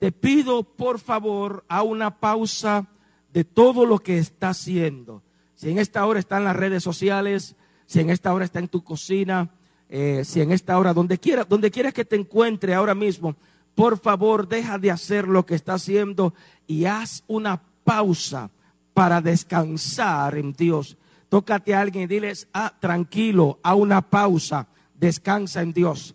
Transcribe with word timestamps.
te 0.00 0.12
pido 0.12 0.62
por 0.64 0.98
favor 0.98 1.62
a 1.68 1.82
una 1.82 2.18
pausa 2.18 2.88
de 3.34 3.44
todo 3.44 3.84
lo 3.84 3.98
que 3.98 4.16
está 4.16 4.48
haciendo. 4.48 5.22
Si 5.54 5.70
en 5.70 5.78
esta 5.78 6.06
hora 6.06 6.18
está 6.18 6.38
en 6.38 6.44
las 6.44 6.56
redes 6.56 6.82
sociales, 6.82 7.54
si 7.84 8.00
en 8.00 8.08
esta 8.08 8.32
hora 8.32 8.46
está 8.46 8.60
en 8.60 8.68
tu 8.68 8.82
cocina, 8.82 9.50
eh, 9.90 10.22
si 10.24 10.40
en 10.40 10.52
esta 10.52 10.78
hora, 10.78 10.94
donde 10.94 11.18
quiera, 11.18 11.44
donde 11.44 11.70
quieras 11.70 11.92
que 11.92 12.06
te 12.06 12.16
encuentre 12.16 12.72
ahora 12.72 12.94
mismo, 12.94 13.36
por 13.74 13.98
favor 13.98 14.48
deja 14.48 14.78
de 14.78 14.90
hacer 14.90 15.28
lo 15.28 15.44
que 15.44 15.54
está 15.54 15.74
haciendo 15.74 16.32
y 16.66 16.86
haz 16.86 17.22
una 17.26 17.60
pausa 17.84 18.50
para 18.94 19.20
descansar 19.20 20.38
en 20.38 20.54
Dios. 20.54 20.96
Tócate 21.28 21.74
a 21.74 21.80
alguien 21.82 22.04
y 22.04 22.06
diles, 22.06 22.48
ah, 22.54 22.74
tranquilo, 22.80 23.60
a 23.62 23.74
una 23.74 24.00
pausa, 24.00 24.66
descansa 24.94 25.60
en 25.60 25.74
Dios. 25.74 26.14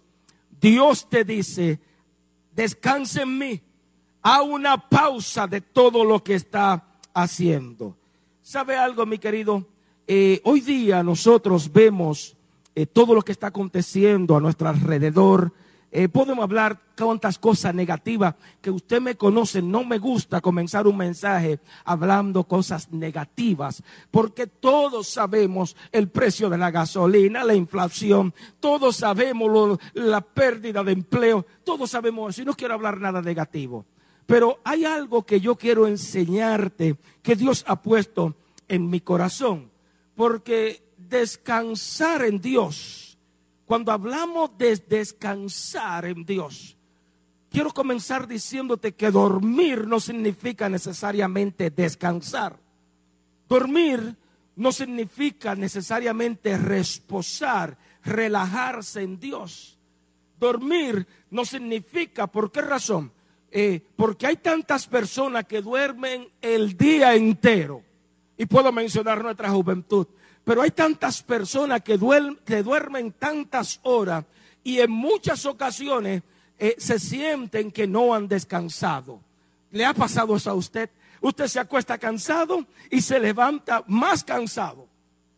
Dios 0.59 1.07
te 1.07 1.23
dice, 1.23 1.79
descansa 2.51 3.21
en 3.21 3.37
mí 3.37 3.61
a 4.27 4.41
una 4.41 4.89
pausa 4.89 5.45
de 5.45 5.61
todo 5.61 6.03
lo 6.03 6.23
que 6.23 6.33
está 6.33 6.83
haciendo. 7.13 7.95
¿Sabe 8.41 8.75
algo, 8.75 9.05
mi 9.05 9.19
querido? 9.19 9.67
Eh, 10.07 10.41
hoy 10.45 10.61
día 10.61 11.03
nosotros 11.03 11.71
vemos 11.71 12.35
eh, 12.73 12.87
todo 12.87 13.13
lo 13.13 13.21
que 13.21 13.33
está 13.33 13.47
aconteciendo 13.47 14.35
a 14.35 14.39
nuestro 14.39 14.67
alrededor. 14.67 15.53
Eh, 15.91 16.09
podemos 16.09 16.41
hablar 16.41 16.81
cuantas 16.97 17.37
cosas 17.37 17.75
negativas 17.75 18.33
que 18.63 18.71
usted 18.71 18.99
me 18.99 19.13
conoce. 19.13 19.61
No 19.61 19.83
me 19.83 19.99
gusta 19.99 20.41
comenzar 20.41 20.87
un 20.87 20.97
mensaje 20.97 21.59
hablando 21.83 22.45
cosas 22.45 22.91
negativas, 22.91 23.83
porque 24.09 24.47
todos 24.47 25.07
sabemos 25.07 25.77
el 25.91 26.09
precio 26.09 26.49
de 26.49 26.57
la 26.57 26.71
gasolina, 26.71 27.43
la 27.43 27.53
inflación, 27.53 28.33
todos 28.59 28.95
sabemos 28.95 29.77
la 29.93 30.21
pérdida 30.21 30.83
de 30.83 30.93
empleo, 30.93 31.45
todos 31.63 31.91
sabemos 31.91 32.31
eso. 32.31 32.41
Y 32.41 32.45
no 32.45 32.55
quiero 32.55 32.73
hablar 32.73 32.99
nada 32.99 33.21
negativo. 33.21 33.85
Pero 34.25 34.59
hay 34.63 34.85
algo 34.85 35.25
que 35.25 35.39
yo 35.39 35.55
quiero 35.55 35.87
enseñarte 35.87 36.97
que 37.21 37.35
Dios 37.35 37.63
ha 37.67 37.81
puesto 37.81 38.35
en 38.67 38.89
mi 38.89 39.01
corazón. 39.01 39.71
Porque 40.15 40.83
descansar 40.97 42.23
en 42.23 42.41
Dios, 42.41 43.17
cuando 43.65 43.91
hablamos 43.91 44.57
de 44.57 44.75
descansar 44.77 46.05
en 46.05 46.25
Dios, 46.25 46.75
quiero 47.49 47.71
comenzar 47.71 48.27
diciéndote 48.27 48.93
que 48.93 49.11
dormir 49.11 49.87
no 49.87 49.99
significa 49.99 50.69
necesariamente 50.69 51.69
descansar. 51.69 52.57
Dormir 53.47 54.17
no 54.55 54.71
significa 54.71 55.53
necesariamente 55.55 56.57
reposar, 56.57 57.77
relajarse 58.03 59.01
en 59.01 59.19
Dios. 59.19 59.77
Dormir 60.39 61.05
no 61.29 61.45
significa, 61.45 62.27
¿por 62.27 62.51
qué 62.51 62.61
razón? 62.61 63.11
Eh, 63.57 63.81
porque 63.95 64.27
hay 64.27 64.35
tantas 64.35 64.85
personas 64.85 65.45
que 65.45 65.61
duermen 65.61 66.27
el 66.41 66.75
día 66.75 67.15
entero. 67.15 67.81
Y 68.35 68.47
puedo 68.47 68.69
mencionar 68.73 69.23
nuestra 69.23 69.49
juventud. 69.49 70.05
Pero 70.43 70.61
hay 70.61 70.71
tantas 70.71 71.23
personas 71.23 71.81
que, 71.81 71.97
duermen 71.97 73.13
tantas 73.13 73.79
horas 73.83 74.25
y 74.61 74.81
en 74.81 74.91
muchas 74.91 75.45
ocasiones 75.45 76.23
eh, 76.59 76.75
se 76.77 76.99
sienten 76.99 77.71
que 77.71 77.87
no 77.87 78.13
han 78.13 78.27
descansado. 78.27 79.21
¿Le 79.71 79.85
ha 79.85 79.93
pasado 79.93 80.35
eso 80.35 80.51
a 80.51 80.53
usted? 80.53 80.89
Usted 81.21 81.47
se 81.47 81.61
acuesta 81.61 81.97
cansado 81.97 82.65
y 82.91 83.01
se 83.01 83.21
levanta 83.21 83.85
más 83.87 84.25
cansado. 84.25 84.85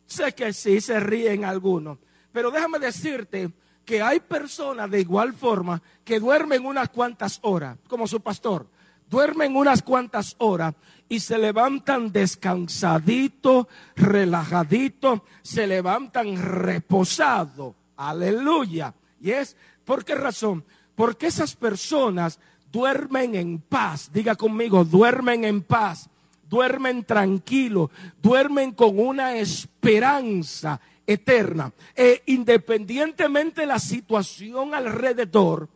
Sé 0.07 0.33
que 0.33 0.53
sí, 0.53 0.81
se 0.81 0.99
ríen 0.99 1.45
algunos. 1.45 1.99
Pero 2.31 2.49
déjame 2.49 2.79
decirte 2.79 3.51
que 3.87 4.01
hay 4.01 4.19
personas 4.19 4.91
de 4.91 4.99
igual 4.99 5.31
forma 5.31 5.81
que 6.03 6.19
duermen 6.19 6.65
unas 6.65 6.89
cuantas 6.89 7.39
horas, 7.41 7.77
como 7.87 8.05
su 8.05 8.19
pastor, 8.19 8.67
duermen 9.09 9.55
unas 9.55 9.81
cuantas 9.81 10.35
horas 10.39 10.75
y 11.07 11.21
se 11.21 11.37
levantan 11.37 12.11
descansadito, 12.11 13.69
relajadito, 13.95 15.23
se 15.41 15.65
levantan 15.65 16.35
reposado. 16.35 17.75
Aleluya. 17.95 18.93
Y 19.21 19.31
es, 19.31 19.55
¿por 19.85 20.03
qué 20.03 20.15
razón? 20.15 20.65
Porque 20.93 21.27
esas 21.27 21.55
personas 21.55 22.41
duermen 22.69 23.35
en 23.35 23.59
paz. 23.59 24.11
Diga 24.11 24.35
conmigo, 24.35 24.83
duermen 24.83 25.45
en 25.45 25.61
paz, 25.61 26.09
duermen 26.49 27.05
tranquilo, 27.05 27.89
duermen 28.21 28.73
con 28.73 28.99
una 28.99 29.37
esperanza 29.37 30.81
eterna. 31.07 31.71
E 31.95 32.21
independientemente 32.27 33.61
de 33.61 33.67
la 33.67 33.79
situación 33.79 34.75
alrededor, 34.75 35.69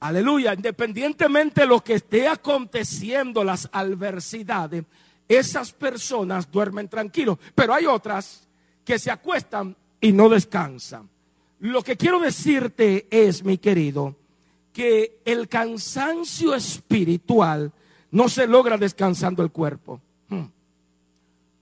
aleluya, 0.00 0.54
independientemente 0.54 1.62
de 1.62 1.66
lo 1.66 1.82
que 1.82 1.94
esté 1.94 2.28
aconteciendo, 2.28 3.42
las 3.42 3.68
adversidades, 3.72 4.84
esas 5.26 5.72
personas 5.72 6.50
duermen 6.52 6.88
tranquilos. 6.88 7.38
Pero 7.54 7.74
hay 7.74 7.86
otras 7.86 8.46
que 8.84 8.98
se 8.98 9.10
acuestan 9.10 9.74
y 10.00 10.12
no 10.12 10.28
descansan. 10.28 11.08
Lo 11.60 11.82
que 11.82 11.96
quiero 11.96 12.20
decirte 12.20 13.08
es, 13.10 13.42
mi 13.42 13.58
querido, 13.58 14.14
que 14.72 15.20
el 15.24 15.48
cansancio 15.48 16.54
espiritual 16.54 17.72
no 18.10 18.28
se 18.28 18.46
logra 18.46 18.76
descansando 18.76 19.42
el 19.42 19.50
cuerpo. 19.50 20.00
Hmm. 20.28 20.44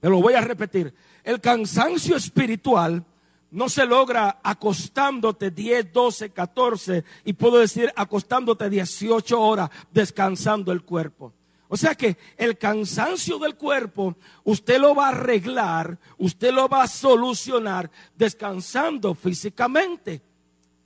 Te 0.01 0.09
lo 0.09 0.21
voy 0.21 0.33
a 0.33 0.41
repetir. 0.41 0.93
El 1.25 1.41
cansancio 1.41 2.15
espiritual 2.15 3.03
no 3.49 3.67
se 3.67 3.83
logra 3.83 4.41
acostándote 4.43 5.49
10, 5.49 5.91
12, 5.91 6.29
14 6.29 7.03
y 7.25 7.33
puedo 7.33 7.57
decir 7.57 7.91
acostándote 7.95 8.69
18 8.69 9.41
horas 9.41 9.71
descansando 9.91 10.71
el 10.71 10.83
cuerpo. 10.83 11.33
O 11.67 11.75
sea 11.75 11.95
que 11.95 12.15
el 12.37 12.59
cansancio 12.59 13.39
del 13.39 13.55
cuerpo 13.55 14.15
usted 14.43 14.79
lo 14.79 14.93
va 14.93 15.07
a 15.07 15.09
arreglar, 15.09 15.97
usted 16.19 16.53
lo 16.53 16.69
va 16.69 16.83
a 16.83 16.87
solucionar 16.87 17.89
descansando 18.15 19.15
físicamente. 19.15 20.21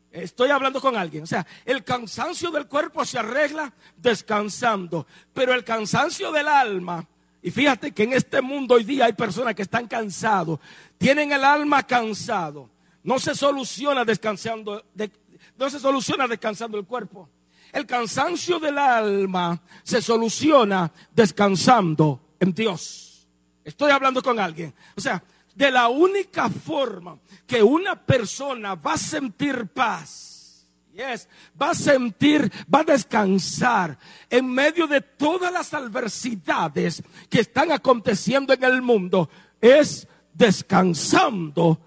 Estoy 0.10 0.52
hablando 0.52 0.80
con 0.80 0.96
alguien. 0.96 1.24
O 1.24 1.28
sea, 1.28 1.46
el 1.66 1.84
cansancio 1.84 2.50
del 2.50 2.66
cuerpo 2.66 3.04
se 3.04 3.20
arregla 3.20 3.74
descansando, 3.98 5.06
pero 5.34 5.54
el 5.54 5.66
cansancio 5.66 6.32
del 6.32 6.48
alma 6.48 7.06
y 7.42 7.52
fíjate 7.52 7.92
que 7.92 8.04
en 8.04 8.14
este 8.14 8.42
mundo 8.42 8.76
hoy 8.76 8.84
día 8.84 9.06
hay 9.06 9.14
personas 9.14 9.56
que 9.56 9.62
están 9.62 9.88
cansados, 9.88 10.60
tienen 10.98 11.32
el 11.32 11.44
alma 11.44 11.84
cansado. 11.84 12.70
No 13.04 13.18
se 13.18 13.34
soluciona 13.34 14.04
descansando, 14.04 14.84
no 15.58 15.70
se 15.70 15.80
soluciona 15.80 16.28
descansando 16.28 16.78
el 16.78 16.86
cuerpo. 16.86 17.30
El 17.72 17.86
cansancio 17.86 18.60
del 18.60 18.78
alma 18.78 19.62
se 19.84 20.02
soluciona 20.02 20.92
descansando 21.14 22.20
en 22.40 22.54
Dios. 22.54 23.28
Estoy 23.64 23.92
hablando 23.92 24.22
con 24.22 24.40
alguien. 24.40 24.74
O 24.98 25.02
sea, 25.02 25.24
de 25.56 25.72
la 25.72 25.88
única 25.88 26.50
forma 26.50 27.18
que 27.46 27.64
una 27.64 27.96
persona 27.96 28.76
va 28.76 28.94
a 28.94 28.98
sentir 28.98 29.68
paz 29.68 30.39
va 31.62 31.72
a 31.72 31.76
sentir, 31.76 32.52
va 32.74 32.80
a 32.80 32.84
descansar 32.84 33.98
en 34.30 34.50
medio 34.50 34.88
de 34.88 35.02
todas 35.02 35.52
las 35.52 35.74
adversidades 35.74 37.04
que 37.30 37.42
están 37.42 37.72
aconteciendo 37.72 38.54
en 38.54 38.64
el 38.64 38.82
mundo. 38.82 39.30
Es 39.62 40.08
descansando 40.34 41.80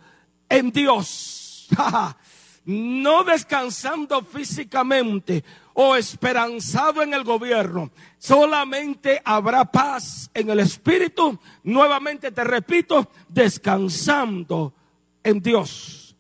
en 0.49 0.71
Dios. 0.71 1.69
no 2.65 3.25
descansando 3.25 4.23
físicamente 4.23 5.45
o 5.75 5.97
esperanzado 5.97 7.03
en 7.03 7.15
el 7.15 7.25
gobierno. 7.25 7.91
Solamente 8.19 9.21
habrá 9.25 9.65
paz 9.65 10.31
en 10.35 10.51
el 10.51 10.61
espíritu. 10.61 11.39
Nuevamente 11.65 12.31
te 12.31 12.45
repito, 12.45 13.11
descansando 13.29 14.75
en 15.23 15.41
Dios. 15.41 16.15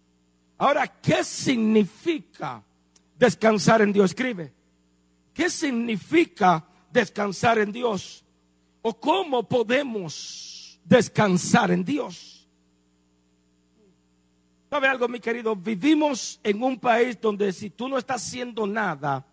Ahora, 0.59 0.87
¿qué 0.87 1.23
significa 1.25 2.63
descansar 3.23 3.81
en 3.83 3.93
Dios. 3.93 4.11
Escribe. 4.11 4.53
¿Qué 5.33 5.49
significa 5.49 6.67
descansar 6.91 7.59
en 7.59 7.71
Dios? 7.71 8.25
¿O 8.83 8.99
cómo 8.99 9.49
podemos 9.49 10.81
descansar 10.85 11.71
en 11.71 11.85
Dios? 11.85 12.49
¿Sabe 14.69 14.89
algo, 14.89 15.07
mi 15.07 15.21
querido? 15.21 15.55
Vivimos 15.55 16.41
en 16.43 16.63
un 16.65 16.81
país 16.81 17.21
donde 17.21 17.53
si 17.53 17.71
tú 17.71 17.89
no 17.89 17.97
estás 17.97 18.27
haciendo 18.27 18.67
nada, 18.67 19.25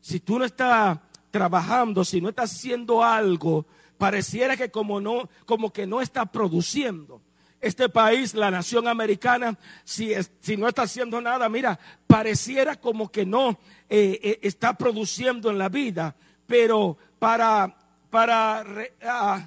si 0.00 0.20
tú 0.20 0.38
no 0.38 0.44
estás 0.44 0.98
trabajando, 1.30 2.04
si 2.04 2.20
no 2.20 2.28
está 2.28 2.42
haciendo 2.42 3.02
algo, 3.02 3.64
pareciera 3.96 4.54
que 4.54 4.70
como 4.70 5.00
no, 5.00 5.30
como 5.46 5.72
que 5.72 5.86
no 5.86 6.02
está 6.02 6.26
produciendo. 6.26 7.22
Este 7.60 7.88
país, 7.88 8.34
la 8.34 8.50
nación 8.50 8.88
americana, 8.88 9.58
si, 9.84 10.12
si 10.40 10.56
no 10.56 10.66
está 10.68 10.82
haciendo 10.82 11.20
nada, 11.20 11.48
mira, 11.48 11.78
pareciera 12.06 12.76
como 12.76 13.10
que 13.10 13.26
no 13.26 13.58
eh, 13.88 14.18
eh, 14.22 14.38
está 14.42 14.72
produciendo 14.74 15.50
en 15.50 15.58
la 15.58 15.68
vida, 15.68 16.16
pero 16.46 16.96
para, 17.18 17.76
para, 18.08 18.64
ah, 19.02 19.46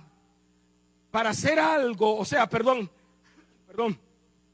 para 1.10 1.32
hacer 1.32 1.60
algo, 1.60 2.18
o 2.18 2.26
sea, 2.26 2.48
perdón, 2.48 2.90
perdón, 3.68 4.00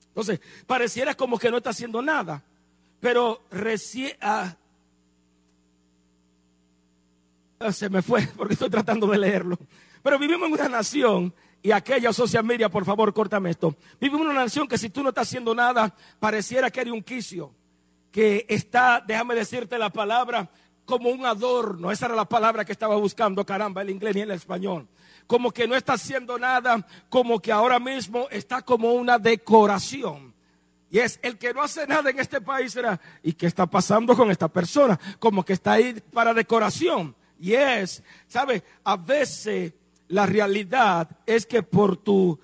entonces, 0.07 0.41
pareciera 0.65 1.15
como 1.15 1.38
que 1.38 1.51
no 1.51 1.57
está 1.57 1.69
haciendo 1.69 2.01
nada, 2.01 2.44
pero 3.00 3.44
recién, 3.51 4.17
ah, 4.21 4.55
se 7.71 7.89
me 7.89 8.01
fue 8.01 8.27
porque 8.38 8.53
estoy 8.53 8.69
tratando 8.69 9.07
de 9.07 9.17
leerlo. 9.17 9.57
Pero 10.01 10.17
vivimos 10.17 10.47
en 10.47 10.53
una 10.53 10.69
nación, 10.69 11.33
y 11.61 11.71
aquella 11.71 12.13
social 12.13 12.44
media, 12.44 12.69
por 12.69 12.85
favor, 12.85 13.13
córtame 13.13 13.50
esto. 13.50 13.75
Vivimos 14.00 14.21
en 14.21 14.31
una 14.31 14.44
nación 14.44 14.67
que 14.67 14.77
si 14.77 14.89
tú 14.89 15.03
no 15.03 15.09
estás 15.09 15.27
haciendo 15.27 15.53
nada, 15.53 15.94
pareciera 16.19 16.69
que 16.69 16.79
hay 16.79 16.89
un 16.89 17.03
quicio, 17.03 17.53
que 18.11 18.45
está, 18.47 19.03
déjame 19.06 19.35
decirte 19.35 19.77
la 19.77 19.89
palabra, 19.89 20.50
como 20.85 21.09
un 21.09 21.25
adorno. 21.25 21.91
Esa 21.91 22.07
era 22.07 22.15
la 22.15 22.25
palabra 22.25 22.65
que 22.65 22.71
estaba 22.71 22.95
buscando, 22.95 23.45
caramba, 23.45 23.83
el 23.83 23.91
inglés 23.91 24.15
y 24.15 24.21
el 24.21 24.31
español. 24.31 24.88
Como 25.27 25.51
que 25.51 25.67
no 25.67 25.75
está 25.75 25.94
haciendo 25.94 26.39
nada, 26.39 26.85
como 27.09 27.39
que 27.39 27.51
ahora 27.51 27.77
mismo 27.79 28.27
está 28.31 28.63
como 28.63 28.94
una 28.94 29.19
decoración. 29.19 30.33
Y 30.89 30.97
es 30.97 31.19
el 31.21 31.38
que 31.38 31.53
no 31.53 31.62
hace 31.62 31.85
nada 31.85 32.09
en 32.09 32.19
este 32.19 32.41
país 32.41 32.73
será, 32.73 33.00
¿y 33.21 33.33
qué 33.33 33.45
está 33.45 33.67
pasando 33.67 34.15
con 34.15 34.31
esta 34.31 34.47
persona? 34.47 35.00
Como 35.19 35.45
que 35.45 35.53
está 35.53 35.73
ahí 35.73 36.01
para 36.12 36.33
decoración. 36.33 37.15
Y 37.39 37.53
es, 37.53 38.03
¿sabe? 38.27 38.63
A 38.83 38.97
veces 38.97 39.73
la 40.09 40.25
realidad 40.25 41.09
es 41.25 41.45
que 41.45 41.63
por 41.63 41.97
tu, 41.97 42.38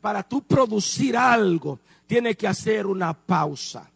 para 0.00 0.22
tú 0.22 0.42
producir 0.42 1.16
algo, 1.16 1.80
tiene 2.06 2.34
que 2.34 2.48
hacer 2.48 2.86
una 2.86 3.14
pausa. 3.14 3.90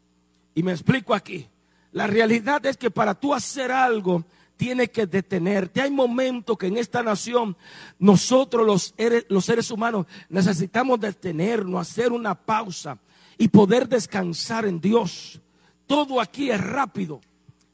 Y 0.54 0.62
me 0.62 0.72
explico 0.72 1.14
aquí. 1.14 1.46
La 1.92 2.06
realidad 2.06 2.64
es 2.66 2.76
que 2.76 2.90
para 2.90 3.14
tú 3.14 3.34
hacer 3.34 3.72
algo, 3.72 4.24
tiene 4.56 4.88
que 4.88 5.06
detenerte. 5.06 5.80
Hay 5.80 5.90
momentos 5.90 6.58
que 6.58 6.66
en 6.66 6.76
esta 6.76 7.02
nación 7.02 7.56
nosotros 7.98 8.66
los, 8.66 8.94
los 9.28 9.44
seres 9.44 9.70
humanos 9.70 10.06
necesitamos 10.28 11.00
detenernos, 11.00 11.80
hacer 11.80 12.12
una 12.12 12.34
pausa 12.34 12.98
y 13.38 13.48
poder 13.48 13.88
descansar 13.88 14.66
en 14.66 14.80
Dios. 14.80 15.40
Todo 15.86 16.20
aquí 16.20 16.50
es 16.50 16.60
rápido. 16.60 17.20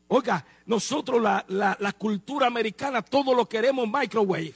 Oiga, 0.08 0.44
nosotros 0.66 1.20
la, 1.22 1.44
la, 1.48 1.92
cultura 1.92 2.46
americana 2.46 3.02
todo 3.02 3.34
lo 3.34 3.48
queremos 3.48 3.88
microwave. 3.88 4.54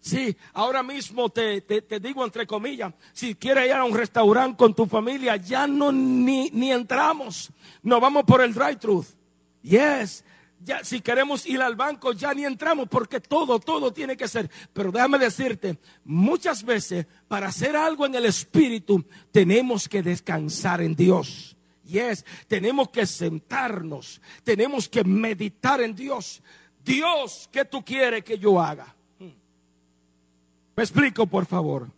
Sí, 0.00 0.36
ahora 0.54 0.82
mismo 0.82 1.28
te, 1.28 1.60
te, 1.60 2.00
digo 2.00 2.24
entre 2.24 2.46
comillas, 2.46 2.94
si 3.12 3.34
quieres 3.34 3.66
ir 3.66 3.72
a 3.72 3.84
un 3.84 3.96
restaurante 3.96 4.56
con 4.56 4.74
tu 4.74 4.86
familia, 4.86 5.36
ya 5.36 5.66
no 5.66 5.90
ni, 5.92 6.50
ni 6.50 6.72
entramos. 6.72 7.50
Nos 7.82 8.00
vamos 8.00 8.24
por 8.24 8.40
el 8.40 8.54
drive-thru. 8.54 9.04
Yes. 9.62 10.24
Ya, 10.60 10.82
si 10.82 11.00
queremos 11.00 11.46
ir 11.46 11.62
al 11.62 11.76
banco, 11.76 12.12
ya 12.12 12.34
ni 12.34 12.44
entramos 12.44 12.88
porque 12.88 13.20
todo, 13.20 13.60
todo 13.60 13.92
tiene 13.92 14.16
que 14.16 14.26
ser. 14.26 14.50
Pero 14.72 14.90
déjame 14.90 15.18
decirte, 15.18 15.78
muchas 16.04 16.64
veces 16.64 17.06
para 17.28 17.48
hacer 17.48 17.76
algo 17.76 18.06
en 18.06 18.14
el 18.16 18.24
espíritu, 18.24 19.04
tenemos 19.30 19.88
que 19.88 20.02
descansar 20.02 20.80
en 20.80 20.96
Dios. 20.96 21.57
Tenemos 22.46 22.90
que 22.90 23.06
sentarnos, 23.06 24.20
tenemos 24.44 24.88
que 24.88 25.04
meditar 25.04 25.80
en 25.80 25.94
Dios. 25.94 26.42
Dios, 26.84 27.48
¿qué 27.50 27.64
tú 27.64 27.84
quieres 27.84 28.24
que 28.24 28.38
yo 28.38 28.60
haga? 28.60 28.94
Me 29.18 30.82
explico, 30.82 31.26
por 31.26 31.46
favor. 31.46 31.90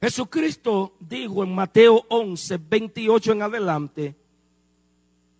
Jesucristo 0.00 0.96
dijo 0.98 1.44
en 1.44 1.54
Mateo 1.54 2.04
11, 2.08 2.58
28 2.58 3.32
en 3.32 3.42
adelante, 3.42 4.16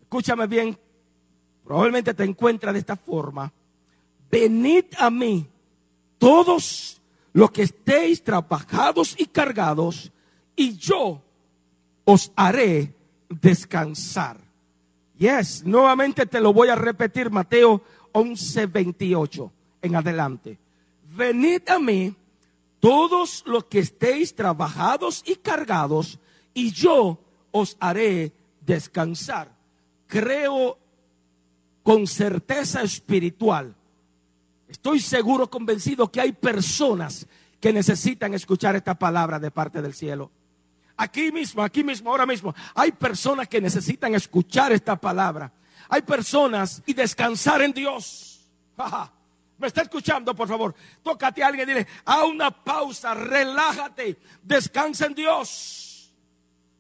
escúchame 0.03 0.47
bien, 0.47 0.79
probablemente 1.65 2.15
te 2.15 2.23
encuentras 2.23 2.73
de 2.73 2.79
esta 2.79 2.95
forma, 2.95 3.53
venid 4.31 4.85
a 4.99 5.11
mí 5.11 5.49
todos 6.19 7.03
los 7.33 7.51
que 7.51 7.63
estéis 7.63 8.23
trabajados 8.23 9.17
y 9.19 9.27
cargados, 9.27 10.13
y 10.55 10.77
yo 10.77 11.21
os 12.05 12.31
haré 12.37 12.95
descansar. 13.41 14.39
Yes, 15.19 15.65
nuevamente 15.65 16.27
te 16.27 16.41
lo 16.41 16.53
voy 16.53 16.69
a 16.69 16.75
repetir, 16.75 17.31
Mateo 17.31 17.83
11, 18.13 18.67
28 18.67 19.53
en 19.83 19.97
adelante. 19.97 20.59
Venid 21.15 21.69
a 21.69 21.79
mí 21.79 22.15
todos 22.81 23.45
los 23.47 23.65
que 23.65 23.79
estéis 23.79 24.35
trabajados 24.35 25.23
y 25.27 25.37
cargados, 25.37 26.19
y 26.55 26.73
yo 26.73 27.21
os 27.53 27.77
haré 27.79 28.33
descansar. 28.61 29.53
Creo 30.07 30.79
con 31.83 32.07
certeza 32.07 32.83
espiritual. 32.83 33.75
Estoy 34.69 35.01
seguro, 35.01 35.51
convencido 35.51 36.11
que 36.11 36.21
hay 36.21 36.33
personas 36.33 37.27
que 37.61 37.73
necesitan 37.73 38.35
escuchar 38.35 38.75
esta 38.75 38.99
palabra 38.99 39.39
de 39.39 39.51
parte 39.51 39.83
del 39.83 39.95
cielo. 39.95 40.31
Aquí 41.03 41.33
mismo, 41.33 41.65
aquí 41.65 41.83
mismo, 41.83 42.11
ahora 42.11 42.27
mismo, 42.27 42.55
hay 42.77 42.93
personas 42.93 43.49
que 43.49 43.61
necesitan 43.61 44.15
escuchar 44.15 44.71
esta 44.71 44.95
palabra. 44.95 45.53
Hay 45.89 46.03
personas 46.03 46.81
y 46.87 46.95
descansar 46.95 47.61
en 47.61 47.73
Dios. 47.73 48.49
¿Me 49.59 49.67
está 49.67 49.83
escuchando, 49.83 50.33
por 50.33 50.47
favor? 50.47 50.77
Tócate 51.03 51.43
a 51.43 51.49
alguien 51.49 51.69
y 51.69 51.73
dile, 51.73 51.89
a 52.05 52.25
una 52.25 52.53
pausa, 52.53 53.15
relájate, 53.15 54.17
descansa 54.45 55.07
en 55.07 55.15
Dios. 55.17 56.15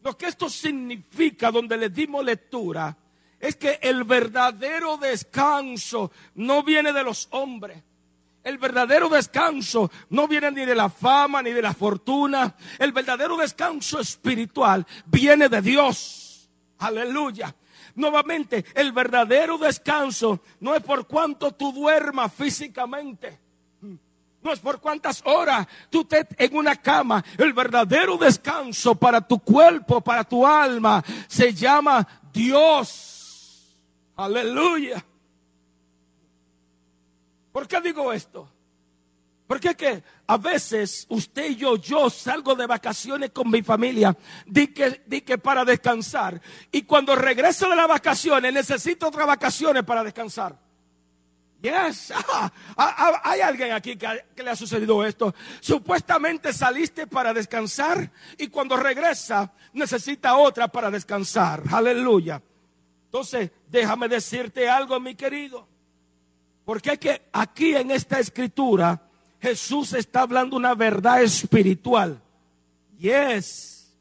Lo 0.04 0.16
que 0.16 0.26
esto 0.26 0.48
significa, 0.48 1.50
donde 1.50 1.76
le 1.76 1.88
dimos 1.88 2.24
lectura, 2.24 2.96
es 3.40 3.56
que 3.56 3.80
el 3.82 4.04
verdadero 4.04 4.98
descanso 4.98 6.12
no 6.36 6.62
viene 6.62 6.92
de 6.92 7.02
los 7.02 7.26
hombres. 7.32 7.82
El 8.44 8.58
verdadero 8.58 9.08
descanso 9.08 9.90
no 10.10 10.26
viene 10.26 10.50
ni 10.50 10.64
de 10.64 10.74
la 10.74 10.88
fama 10.88 11.42
ni 11.42 11.52
de 11.52 11.62
la 11.62 11.72
fortuna. 11.72 12.54
El 12.78 12.92
verdadero 12.92 13.36
descanso 13.36 14.00
espiritual 14.00 14.86
viene 15.06 15.48
de 15.48 15.62
Dios. 15.62 16.50
Aleluya. 16.78 17.54
Nuevamente, 17.94 18.64
el 18.74 18.92
verdadero 18.92 19.58
descanso 19.58 20.40
no 20.60 20.74
es 20.74 20.82
por 20.82 21.06
cuánto 21.06 21.52
tú 21.52 21.72
duermas 21.72 22.32
físicamente. 22.32 23.38
No 24.42 24.52
es 24.52 24.58
por 24.58 24.80
cuántas 24.80 25.22
horas 25.24 25.68
tú 25.88 26.00
estés 26.00 26.26
en 26.36 26.56
una 26.56 26.74
cama. 26.74 27.24
El 27.38 27.52
verdadero 27.52 28.16
descanso 28.16 28.96
para 28.96 29.20
tu 29.20 29.38
cuerpo, 29.38 30.00
para 30.00 30.24
tu 30.24 30.44
alma, 30.44 31.04
se 31.28 31.54
llama 31.54 32.06
Dios. 32.32 33.78
Aleluya. 34.16 35.04
¿Por 37.52 37.68
qué 37.68 37.80
digo 37.80 38.12
esto? 38.12 38.48
Porque 39.46 39.68
es 39.68 39.76
que 39.76 40.02
a 40.26 40.38
veces 40.38 41.04
usted 41.10 41.50
y 41.50 41.56
yo, 41.56 41.76
yo 41.76 42.08
salgo 42.08 42.54
de 42.54 42.66
vacaciones 42.66 43.32
con 43.32 43.50
mi 43.50 43.62
familia, 43.62 44.16
di 44.46 44.68
que, 44.68 45.38
para 45.38 45.62
descansar. 45.62 46.40
Y 46.70 46.84
cuando 46.84 47.14
regreso 47.14 47.68
de 47.68 47.76
las 47.76 47.86
vacaciones, 47.86 48.50
necesito 48.50 49.08
otras 49.08 49.26
vacaciones 49.26 49.82
para 49.82 50.02
descansar. 50.02 50.58
Yes. 51.60 52.12
Ah, 52.34 52.50
ah, 52.76 52.94
ah, 52.96 53.20
hay 53.24 53.40
alguien 53.42 53.72
aquí 53.72 53.96
que, 53.96 54.24
que, 54.34 54.42
le 54.42 54.50
ha 54.50 54.56
sucedido 54.56 55.04
esto. 55.04 55.34
Supuestamente 55.60 56.52
saliste 56.54 57.06
para 57.06 57.34
descansar 57.34 58.10
y 58.38 58.48
cuando 58.48 58.76
regresa 58.78 59.52
necesita 59.74 60.36
otra 60.36 60.68
para 60.68 60.90
descansar. 60.90 61.62
Aleluya. 61.70 62.42
Entonces, 63.04 63.50
déjame 63.68 64.08
decirte 64.08 64.68
algo, 64.68 64.98
mi 64.98 65.14
querido. 65.14 65.68
Porque 66.72 66.92
es 66.92 66.98
que 66.98 67.22
aquí 67.32 67.76
en 67.76 67.90
esta 67.90 68.18
escritura 68.18 68.98
Jesús 69.42 69.92
está 69.92 70.22
hablando 70.22 70.56
una 70.56 70.74
verdad 70.74 71.22
espiritual. 71.22 72.18
Yes. 72.98 73.94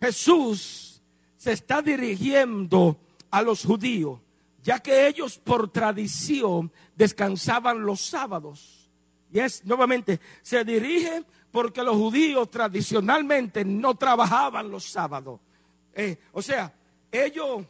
Jesús 0.00 1.02
se 1.36 1.50
está 1.50 1.82
dirigiendo 1.82 2.96
a 3.32 3.42
los 3.42 3.64
judíos, 3.64 4.20
ya 4.62 4.78
que 4.78 5.08
ellos 5.08 5.38
por 5.38 5.68
tradición 5.72 6.70
descansaban 6.94 7.84
los 7.84 8.00
sábados. 8.00 8.88
Yes, 9.32 9.64
nuevamente, 9.64 10.20
se 10.42 10.64
dirige 10.64 11.24
porque 11.50 11.82
los 11.82 11.96
judíos 11.96 12.48
tradicionalmente 12.48 13.64
no 13.64 13.96
trabajaban 13.96 14.70
los 14.70 14.84
sábados. 14.84 15.40
Eh, 15.94 16.16
o 16.30 16.40
sea, 16.40 16.72
ellos, 17.10 17.64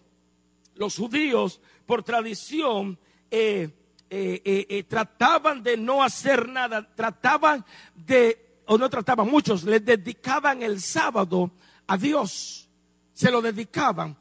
los 0.74 0.98
judíos, 0.98 1.62
por 1.86 2.02
tradición, 2.02 2.98
eh, 3.30 3.70
eh, 4.08 4.40
eh, 4.44 4.66
eh, 4.68 4.82
trataban 4.84 5.64
de 5.64 5.76
no 5.76 6.02
hacer 6.02 6.48
nada, 6.48 6.88
trataban 6.94 7.64
de, 7.94 8.60
o 8.66 8.78
no 8.78 8.88
trataban, 8.88 9.28
muchos 9.28 9.64
les 9.64 9.84
dedicaban 9.84 10.62
el 10.62 10.80
sábado 10.80 11.50
a 11.88 11.96
Dios, 11.96 12.68
se 13.12 13.32
lo 13.32 13.42
dedicaban, 13.42 14.16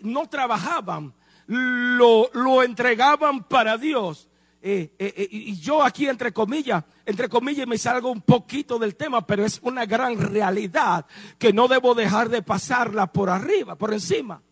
no 0.00 0.28
trabajaban. 0.28 1.14
lo, 1.46 2.30
lo 2.34 2.62
entregaban 2.62 3.42
para 3.44 3.78
Dios. 3.78 4.28
Y 4.62 5.56
yo 5.58 5.82
aquí 5.82 6.06
entre 6.06 6.32
comillas, 6.32 6.84
entre 7.06 7.28
comillas 7.28 7.66
me 7.66 7.78
salgo 7.78 8.10
un 8.10 8.20
poquito 8.20 8.78
del 8.78 8.96
tema, 8.96 9.26
pero 9.26 9.46
es 9.46 9.60
una 9.62 9.86
gran 9.86 10.18
realidad 10.18 11.06
que 11.38 11.54
no 11.54 11.68
debo 11.68 11.94
dejar 11.94 12.28
de 12.28 12.42
pasarla 12.42 13.06
por 13.06 13.30
arriba, 13.30 13.76
por 13.76 13.94
encima. 13.94 14.42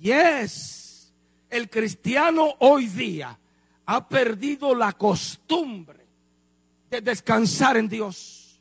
Yes, 0.00 0.87
el 1.50 1.68
cristiano 1.70 2.54
hoy 2.58 2.86
día 2.86 3.38
ha 3.86 4.08
perdido 4.08 4.74
la 4.74 4.92
costumbre 4.92 6.06
de 6.90 7.00
descansar 7.00 7.76
en 7.76 7.88
Dios. 7.88 8.60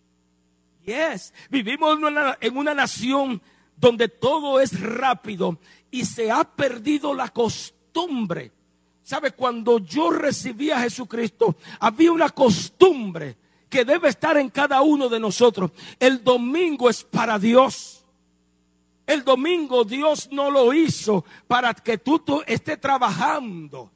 Yes, 0.86 1.34
vivimos 1.50 1.98
en 1.98 2.06
una, 2.06 2.38
en 2.39 2.58
una 2.58 2.74
nación 2.74 3.41
donde 3.75 4.08
todo 4.08 4.60
es 4.60 4.79
rápido 4.79 5.60
y 5.91 6.06
se 6.06 6.32
ha 6.32 6.44
perdido 6.44 7.13
la 7.13 7.29
costumbre 7.29 8.51
¿Sabe? 9.08 9.32
Cuando 9.32 9.79
yo 9.79 10.10
recibí 10.10 10.70
a 10.70 10.82
Jesucristo, 10.82 11.56
había 11.79 12.12
una 12.12 12.27
costumbre 12.27 13.38
que 13.70 13.86
debe 13.86 14.10
estar 14.10 14.36
en 14.36 14.50
cada 14.50 14.82
uno 14.82 15.08
de 15.08 15.17
nosotros. 15.17 15.72
El 15.98 16.25
domingo 16.25 16.89
es 16.89 17.06
para 17.06 17.39
Dios. 17.39 17.97
El 19.08 19.24
domingo 19.24 19.86
Dios 19.86 20.28
no 20.32 20.52
lo 20.52 20.74
hizo 20.74 21.24
para 21.48 21.74
que 21.74 21.98
tú, 21.98 22.20
tú 22.20 22.44
estés 22.46 22.80
trabajando. 22.80 23.92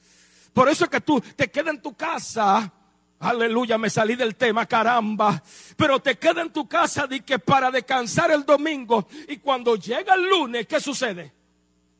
Por 0.53 0.69
eso 0.69 0.85
es 0.85 0.89
que 0.89 1.01
tú 1.01 1.21
te 1.35 1.51
quedas 1.51 1.75
en 1.75 1.81
tu 1.81 1.93
casa. 1.93 2.71
Aleluya, 3.19 3.77
me 3.77 3.89
salí 3.89 4.15
del 4.15 4.35
tema, 4.35 4.65
caramba. 4.65 5.43
Pero 5.75 5.99
te 5.99 6.17
quedas 6.17 6.45
en 6.45 6.53
tu 6.53 6.67
casa 6.67 7.07
de 7.07 7.19
que 7.21 7.39
para 7.39 7.69
descansar 7.69 8.31
el 8.31 8.45
domingo. 8.45 9.07
Y 9.27 9.37
cuando 9.37 9.75
llega 9.75 10.15
el 10.15 10.27
lunes, 10.27 10.65
¿qué 10.65 10.79
sucede? 10.79 11.33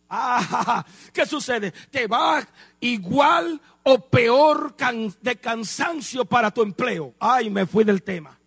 Ah, 0.10 0.86
¿qué 1.14 1.26
sucede? 1.26 1.72
Te 1.92 2.08
va 2.08 2.42
igual 2.80 3.62
o 3.84 4.00
peor 4.00 4.76
de 5.22 5.36
cansancio 5.36 6.24
para 6.24 6.50
tu 6.50 6.62
empleo. 6.62 7.14
Ay, 7.20 7.50
me 7.50 7.66
fui 7.66 7.84
del 7.84 8.04
tema. 8.04 8.40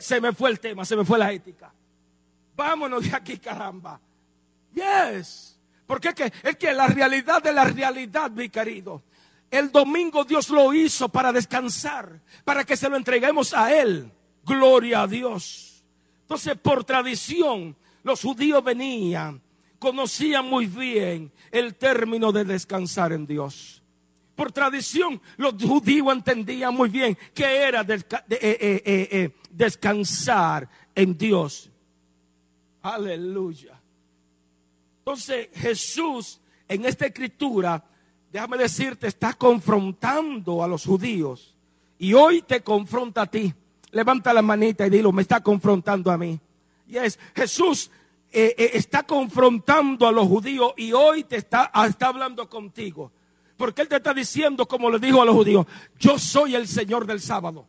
Se 0.00 0.20
me 0.20 0.32
fue 0.32 0.50
el 0.50 0.60
tema, 0.60 0.84
se 0.84 0.96
me 0.96 1.04
fue 1.04 1.18
la 1.18 1.32
ética. 1.32 1.72
Vámonos 2.56 3.04
de 3.08 3.16
aquí, 3.16 3.38
caramba. 3.38 4.00
Yes. 4.74 5.58
Porque 5.86 6.08
es 6.08 6.14
que, 6.14 6.32
es 6.42 6.56
que 6.56 6.72
la 6.72 6.86
realidad 6.86 7.42
de 7.42 7.52
la 7.52 7.64
realidad, 7.64 8.30
mi 8.30 8.48
querido. 8.48 9.02
El 9.50 9.70
domingo 9.70 10.24
Dios 10.24 10.48
lo 10.48 10.72
hizo 10.72 11.08
para 11.08 11.32
descansar, 11.32 12.20
para 12.44 12.64
que 12.64 12.76
se 12.76 12.88
lo 12.88 12.96
entreguemos 12.96 13.52
a 13.52 13.74
Él. 13.74 14.10
Gloria 14.44 15.02
a 15.02 15.06
Dios. 15.06 15.84
Entonces, 16.22 16.56
por 16.56 16.84
tradición, 16.84 17.76
los 18.02 18.22
judíos 18.22 18.64
venían 18.64 19.42
conocían 19.82 20.48
muy 20.48 20.66
bien 20.66 21.32
el 21.50 21.74
término 21.74 22.30
de 22.30 22.44
descansar 22.44 23.12
en 23.12 23.26
Dios. 23.26 23.82
Por 24.36 24.52
tradición, 24.52 25.20
los 25.36 25.54
judíos 25.54 26.06
entendían 26.12 26.72
muy 26.72 26.88
bien 26.88 27.18
que 27.34 27.44
era 27.44 27.80
eh, 27.80 28.04
eh, 28.30 28.82
eh, 28.86 29.30
descansar 29.50 30.68
en 30.94 31.18
Dios. 31.18 31.68
Aleluya. 32.82 33.80
Entonces 34.98 35.48
Jesús 35.54 36.40
en 36.68 36.84
esta 36.84 37.06
escritura, 37.06 37.84
déjame 38.32 38.56
decirte, 38.56 39.06
está 39.06 39.34
confrontando 39.34 40.62
a 40.62 40.68
los 40.68 40.86
judíos. 40.86 41.54
Y 41.98 42.14
hoy 42.14 42.42
te 42.42 42.62
confronta 42.62 43.22
a 43.22 43.26
ti. 43.26 43.52
Levanta 43.90 44.32
la 44.32 44.42
manita 44.42 44.86
y 44.86 44.90
dilo, 44.90 45.12
me 45.12 45.22
está 45.22 45.42
confrontando 45.42 46.10
a 46.10 46.16
mí. 46.16 46.40
Y 46.88 46.96
es 46.96 47.18
Jesús 47.34 47.90
eh, 48.32 48.54
eh, 48.56 48.70
está 48.72 49.02
confrontando 49.02 50.06
a 50.06 50.12
los 50.12 50.26
judíos 50.26 50.72
y 50.78 50.92
hoy 50.92 51.24
te 51.24 51.36
está, 51.36 51.70
ah, 51.74 51.86
está 51.86 52.06
hablando 52.06 52.48
contigo. 52.48 53.12
Porque 53.58 53.82
Él 53.82 53.88
te 53.88 53.96
está 53.96 54.14
diciendo, 54.14 54.66
como 54.66 54.90
le 54.90 54.98
dijo 54.98 55.20
a 55.20 55.26
los 55.26 55.34
judíos, 55.34 55.66
yo 55.98 56.18
soy 56.18 56.54
el 56.54 56.66
Señor 56.66 57.06
del 57.06 57.20
sábado. 57.20 57.66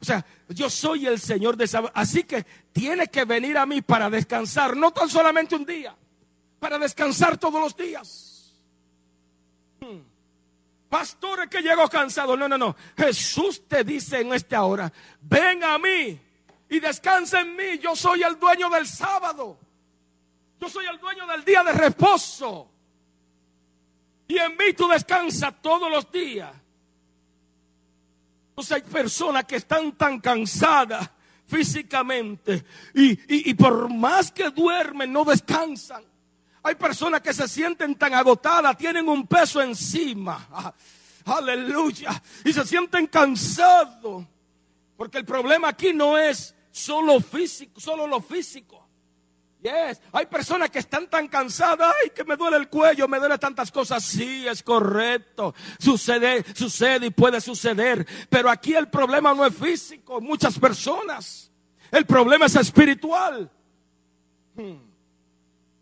O 0.00 0.04
sea, 0.04 0.24
yo 0.48 0.70
soy 0.70 1.06
el 1.06 1.18
Señor 1.18 1.56
del 1.56 1.68
sábado. 1.68 1.92
Así 1.94 2.24
que 2.24 2.44
tiene 2.72 3.08
que 3.08 3.24
venir 3.24 3.58
a 3.58 3.66
mí 3.66 3.82
para 3.82 4.08
descansar, 4.08 4.76
no 4.76 4.92
tan 4.92 5.08
solamente 5.08 5.54
un 5.54 5.64
día, 5.64 5.94
para 6.58 6.78
descansar 6.78 7.38
todos 7.38 7.60
los 7.60 7.76
días. 7.76 8.54
Hmm. 9.80 10.00
Pastores 10.88 11.48
que 11.48 11.62
llego 11.62 11.88
cansado. 11.88 12.36
No, 12.36 12.48
no, 12.48 12.58
no. 12.58 12.76
Jesús 12.96 13.66
te 13.66 13.82
dice 13.82 14.20
en 14.20 14.32
esta 14.32 14.62
hora, 14.62 14.92
ven 15.22 15.64
a 15.64 15.78
mí 15.78 16.20
y 16.68 16.80
descansa 16.80 17.40
en 17.40 17.56
mí. 17.56 17.78
Yo 17.80 17.96
soy 17.96 18.22
el 18.22 18.38
dueño 18.38 18.68
del 18.70 18.86
sábado. 18.86 19.58
Yo 20.60 20.68
soy 20.68 20.86
el 20.86 20.98
dueño 20.98 21.26
del 21.26 21.44
día 21.44 21.64
de 21.64 21.72
reposo. 21.72 22.70
Y 24.28 24.38
en 24.38 24.56
mí 24.56 24.72
tú 24.76 24.86
descansas 24.86 25.60
todos 25.60 25.90
los 25.90 26.10
días. 26.12 26.52
Entonces 28.52 28.72
hay 28.72 28.82
personas 28.82 29.44
que 29.44 29.56
están 29.56 29.92
tan 29.92 30.20
cansadas 30.20 31.08
físicamente 31.46 32.62
y, 32.94 33.50
y 33.50 33.54
por 33.54 33.88
más 33.88 34.30
que 34.30 34.50
duermen 34.50 35.10
no 35.10 35.24
descansan. 35.24 36.04
Hay 36.62 36.74
personas 36.74 37.22
que 37.22 37.32
se 37.32 37.48
sienten 37.48 37.94
tan 37.96 38.12
agotadas, 38.12 38.76
tienen 38.76 39.08
un 39.08 39.26
peso 39.26 39.62
encima. 39.62 40.46
Aleluya. 41.24 42.22
Y 42.44 42.52
se 42.52 42.64
sienten 42.66 43.06
cansados. 43.06 44.26
Porque 44.96 45.18
el 45.18 45.24
problema 45.24 45.68
aquí 45.68 45.92
no 45.92 46.18
es 46.18 46.54
solo 46.70 47.20
físico, 47.20 47.80
solo 47.80 48.06
lo 48.06 48.20
físico. 48.20 48.81
Yes. 49.62 50.00
Hay 50.12 50.26
personas 50.26 50.70
que 50.70 50.80
están 50.80 51.08
tan 51.08 51.28
cansadas, 51.28 51.94
ay, 52.02 52.10
que 52.10 52.24
me 52.24 52.36
duele 52.36 52.56
el 52.56 52.68
cuello, 52.68 53.06
me 53.06 53.20
duele 53.20 53.38
tantas 53.38 53.70
cosas. 53.70 54.02
Sí, 54.02 54.44
es 54.46 54.60
correcto. 54.60 55.54
Sucede, 55.78 56.44
sucede 56.54 57.06
y 57.06 57.10
puede 57.10 57.40
suceder. 57.40 58.04
Pero 58.28 58.50
aquí 58.50 58.74
el 58.74 58.88
problema 58.88 59.32
no 59.34 59.46
es 59.46 59.54
físico, 59.54 60.20
muchas 60.20 60.58
personas. 60.58 61.52
El 61.92 62.04
problema 62.06 62.46
es 62.46 62.56
espiritual. 62.56 63.48
Hmm. 64.56 64.90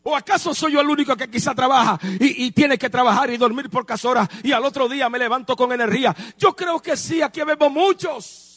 ¿O 0.02 0.14
acaso 0.14 0.54
soy 0.54 0.72
yo 0.72 0.80
el 0.80 0.88
único 0.88 1.16
que 1.16 1.30
quizá 1.30 1.54
trabaja 1.54 1.98
y, 2.18 2.46
y, 2.46 2.52
tiene 2.52 2.78
que 2.78 2.88
trabajar 2.88 3.30
y 3.30 3.36
dormir 3.36 3.68
por 3.68 3.86
horas 4.04 4.28
y 4.42 4.52
al 4.52 4.64
otro 4.64 4.88
día 4.88 5.08
me 5.08 5.18
levanto 5.18 5.56
con 5.56 5.72
energía? 5.72 6.14
Yo 6.38 6.54
creo 6.54 6.80
que 6.80 6.96
sí, 6.96 7.20
aquí 7.22 7.42
vemos 7.42 7.70
muchos 7.70 8.49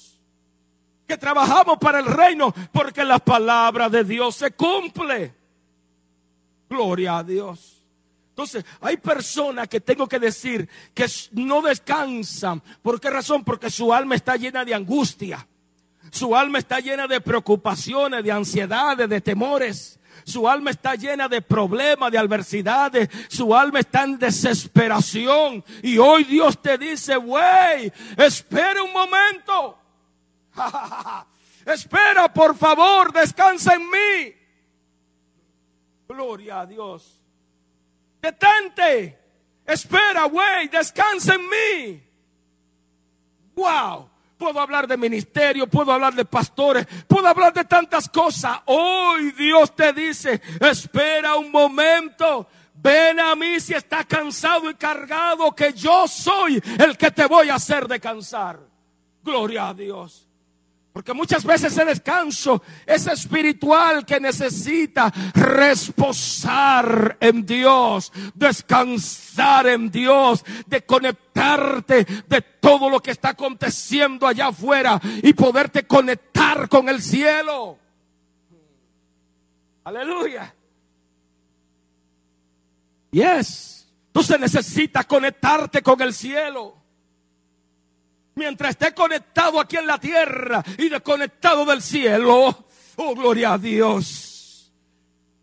que 1.08 1.18
trabajamos 1.18 1.78
para 1.78 2.00
el 2.00 2.06
reino 2.06 2.54
porque 2.72 3.04
la 3.04 3.20
palabra 3.20 3.90
de 3.90 4.04
Dios 4.04 4.36
se 4.36 4.52
cumple. 4.52 5.34
Gloria 6.70 7.18
a 7.18 7.24
Dios. 7.24 7.84
Entonces, 8.30 8.66
hay 8.82 8.98
personas 8.98 9.68
que 9.68 9.80
tengo 9.80 10.08
que 10.08 10.18
decir 10.18 10.68
que 10.96 11.06
no 11.34 11.62
descansan. 11.62 12.64
¿Por 12.82 13.00
qué 13.00 13.12
razón? 13.12 13.44
Porque 13.44 13.70
su 13.70 13.94
alma 13.94 14.16
está 14.16 14.36
llena 14.38 14.66
de 14.66 14.74
angustia. 14.74 15.48
Su 16.10 16.36
alma 16.36 16.58
está 16.58 16.80
llena 16.80 17.08
de 17.08 17.22
preocupaciones, 17.22 18.24
de 18.24 18.32
ansiedades, 18.32 19.08
de 19.08 19.22
temores. 19.22 20.00
Su 20.26 20.50
alma 20.50 20.72
está 20.72 20.96
llena 20.96 21.28
de 21.28 21.44
problemas, 21.44 22.12
de 22.12 22.18
adversidades. 22.18 23.08
Su 23.28 23.56
alma 23.56 23.82
está 23.82 24.04
en 24.04 24.18
desesperación. 24.18 25.64
Y 25.84 26.00
hoy 26.00 26.24
Dios 26.24 26.60
te 26.60 26.78
dice, 26.80 27.18
wey, 27.18 27.94
espera 28.18 28.82
un 28.82 28.94
momento. 28.94 29.78
Espera, 31.66 32.32
por 32.32 32.56
favor, 32.56 33.12
descansa 33.14 33.76
en 33.76 33.90
mí. 33.90 34.34
Gloria 36.08 36.62
a 36.62 36.66
Dios. 36.66 37.20
Detente. 38.22 39.20
Espera, 39.66 40.26
güey, 40.26 40.68
descansa 40.68 41.36
en 41.36 41.50
mí. 41.50 42.04
Wow. 43.56 44.10
Puedo 44.38 44.60
hablar 44.60 44.88
de 44.88 44.98
ministerio, 44.98 45.68
puedo 45.68 45.94
hablar 45.94 46.14
de 46.16 46.26
pastores, 46.26 46.86
puedo 47.08 47.28
hablar 47.28 47.54
de 47.54 47.64
tantas 47.64 48.10
cosas. 48.10 48.60
Hoy 48.66 49.32
Dios 49.32 49.74
te 49.74 49.94
dice, 49.94 50.42
espera 50.60 51.36
un 51.36 51.50
momento. 51.50 52.48
Ven 52.74 53.22
a 53.22 53.36
mí 53.36 53.62
si 53.62 53.74
estás 53.74 54.06
cansado 54.06 54.70
y 54.70 54.74
cargado, 54.74 55.54
que 55.56 55.72
yo 55.72 56.08
soy 56.08 56.62
el 56.80 56.98
que 56.98 57.12
te 57.12 57.26
voy 57.26 57.50
a 57.50 57.56
hacer 57.56 57.88
descansar. 57.88 58.60
Gloria 59.24 59.70
a 59.70 59.74
Dios. 59.74 60.23
Porque 60.94 61.12
muchas 61.12 61.44
veces 61.44 61.74
ese 61.74 61.86
descanso 61.86 62.62
es 62.86 63.08
espiritual 63.08 64.06
que 64.06 64.20
necesita 64.20 65.12
reposar 65.34 67.18
en 67.20 67.44
Dios, 67.44 68.14
descansar 68.36 69.66
en 69.66 69.90
Dios, 69.90 70.46
de 70.68 70.86
conectarte 70.86 72.06
de 72.28 72.42
todo 72.42 72.92
lo 72.92 73.02
que 73.02 73.10
está 73.10 73.30
aconteciendo 73.30 74.28
allá 74.28 74.50
afuera 74.50 75.02
y 75.24 75.34
poderte 75.34 75.88
conectar 75.88 76.70
con 76.70 76.88
el 76.88 77.02
cielo. 77.02 77.80
Aleluya. 79.86 80.54
Yes. 83.10 83.88
Tú 84.12 84.22
se 84.22 84.38
necesitas 84.38 85.08
conectarte 85.08 85.82
con 85.82 86.00
el 86.02 86.14
cielo. 86.14 86.83
Mientras 88.36 88.72
esté 88.72 88.94
conectado 88.94 89.60
aquí 89.60 89.78
en 89.78 89.88
la 89.88 90.00
tierra 90.00 90.64
y 90.78 90.90
desconectado 90.90 91.66
del 91.66 91.82
cielo, 91.82 92.66
oh 92.96 93.16
gloria 93.16 93.54
a 93.54 93.58
Dios, 93.58 94.72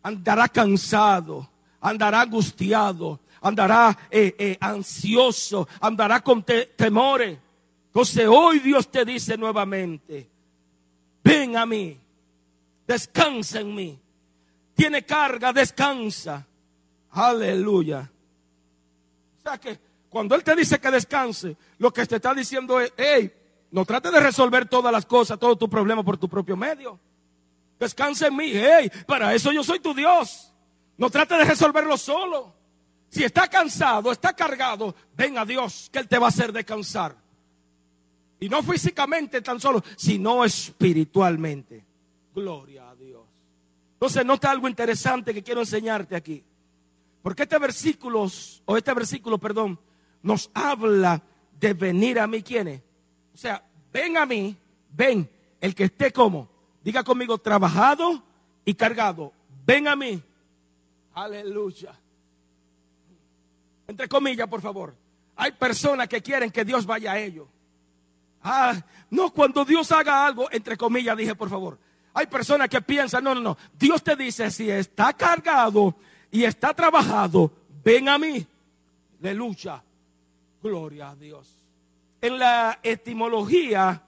andará 0.03 0.49
cansado, 0.49 1.49
andará 1.81 2.23
angustiado, 2.23 3.21
andará 3.43 3.97
eh, 4.11 4.35
eh, 4.39 4.59
ansioso, 4.61 5.69
andará 5.81 6.21
con 6.21 6.45
temores. 6.45 7.39
Entonces 7.87 8.27
hoy 8.29 8.59
Dios 8.59 8.91
te 8.91 9.05
dice 9.05 9.37
nuevamente, 9.37 10.29
ven 11.23 11.57
a 11.57 11.67
mí, 11.67 11.97
descansa 12.87 13.61
en 13.61 13.75
mí. 13.75 13.99
Tiene 14.75 15.05
carga, 15.05 15.53
descansa. 15.53 16.47
Aleluya. 17.11 18.11
O 19.39 19.43
sea 19.43 19.59
que 19.59 19.79
cuando 20.11 20.35
Él 20.35 20.43
te 20.43 20.57
dice 20.57 20.81
que 20.81 20.91
descanse, 20.91 21.57
lo 21.79 21.93
que 21.93 22.05
te 22.05 22.17
está 22.17 22.35
diciendo 22.35 22.81
es, 22.81 22.93
hey, 22.97 23.33
no 23.71 23.85
trate 23.85 24.11
de 24.11 24.19
resolver 24.19 24.69
todas 24.69 24.93
las 24.93 25.07
cosas, 25.07 25.39
todos 25.39 25.57
tus 25.57 25.69
problemas 25.69 26.05
por 26.05 26.19
tu 26.19 26.29
propio 26.29 26.57
medio. 26.57 26.99
Descansa 27.79 28.27
en 28.27 28.37
mí, 28.37 28.51
hey, 28.53 28.91
para 29.07 29.33
eso 29.33 29.53
yo 29.53 29.63
soy 29.63 29.79
tu 29.79 29.95
Dios. 29.95 30.53
No 30.99 31.09
trate 31.09 31.37
de 31.37 31.45
resolverlo 31.45 31.97
solo. 31.97 32.53
Si 33.09 33.23
está 33.25 33.49
cansado, 33.49 34.11
está 34.11 34.35
cargado, 34.35 34.95
ven 35.17 35.39
a 35.39 35.45
Dios, 35.45 35.89
que 35.93 36.01
Él 36.01 36.09
te 36.09 36.19
va 36.19 36.27
a 36.27 36.29
hacer 36.31 36.53
descansar. 36.53 37.17
Y 38.41 38.49
no 38.49 38.63
físicamente 38.63 39.41
tan 39.43 39.61
solo, 39.61 39.83
sino 39.97 40.45
espiritualmente. 40.45 41.85
Gloria 42.35 42.91
a 42.91 42.97
Dios. 42.97 43.23
Entonces, 43.93 44.25
nota 44.25 44.51
algo 44.51 44.69
interesante 44.69 45.33
que 45.33 45.43
quiero 45.43 45.61
enseñarte 45.61 46.17
aquí. 46.17 46.43
Porque 47.23 47.43
este 47.45 47.59
versículo, 47.59 48.27
o 48.65 48.77
este 48.77 48.95
versículo, 48.95 49.39
perdón, 49.39 49.79
nos 50.23 50.51
habla 50.55 51.23
de 51.59 51.75
venir 51.75 52.19
a 52.19 52.27
mí. 52.27 52.43
¿Quiénes? 52.43 52.81
O 53.35 53.37
sea, 53.37 53.63
ven 53.93 54.17
a 54.17 54.27
mí, 54.27 54.57
ven, 54.91 55.29
el 55.61 55.75
que 55.75 55.85
esté 55.85 56.13
como, 56.13 56.49
diga 56.83 57.05
conmigo, 57.05 57.39
trabajado 57.39 58.23
y 58.65 58.75
cargado. 58.75 59.33
Ven 59.67 59.89
a 59.89 59.97
mí. 59.97 60.23
Aleluya. 61.15 61.93
Entre 63.87 64.09
comillas, 64.09 64.49
por 64.49 64.61
favor. 64.61 64.95
Hay 65.37 65.53
personas 65.53 66.09
que 66.09 66.23
quieren 66.23 66.51
que 66.51 66.65
Dios 66.65 66.87
vaya 66.87 67.13
a 67.13 67.19
ellos. 67.19 67.49
Ah, 68.43 68.75
no, 69.11 69.31
cuando 69.33 69.65
Dios 69.65 69.91
haga 69.93 70.27
algo, 70.27 70.49
entre 70.51 70.77
comillas, 70.77 71.17
dije 71.17 71.35
por 71.35 71.51
favor. 71.51 71.79
Hay 72.15 72.27
personas 72.27 72.69
que 72.69 72.81
piensan, 72.81 73.23
no, 73.23 73.35
no, 73.35 73.41
no. 73.41 73.59
Dios 73.79 74.03
te 74.03 74.17
dice, 74.17 74.51
si 74.51 74.71
está 74.71 75.13
cargado 75.13 75.95
y 76.31 76.45
está 76.45 76.75
trabajado, 76.75 77.53
ven 77.85 78.09
a 78.09 78.19
mí. 78.19 78.47
Aleluya. 79.21 79.83
Gloria 80.63 81.11
a 81.11 81.17
Dios. 81.17 81.67
En 82.21 82.39
la 82.39 82.79
etimología, 82.83 84.03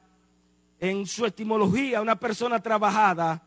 en 0.79 1.07
su 1.07 1.25
etimología, 1.25 2.03
una 2.03 2.17
persona 2.17 2.61
trabajada 2.61 3.43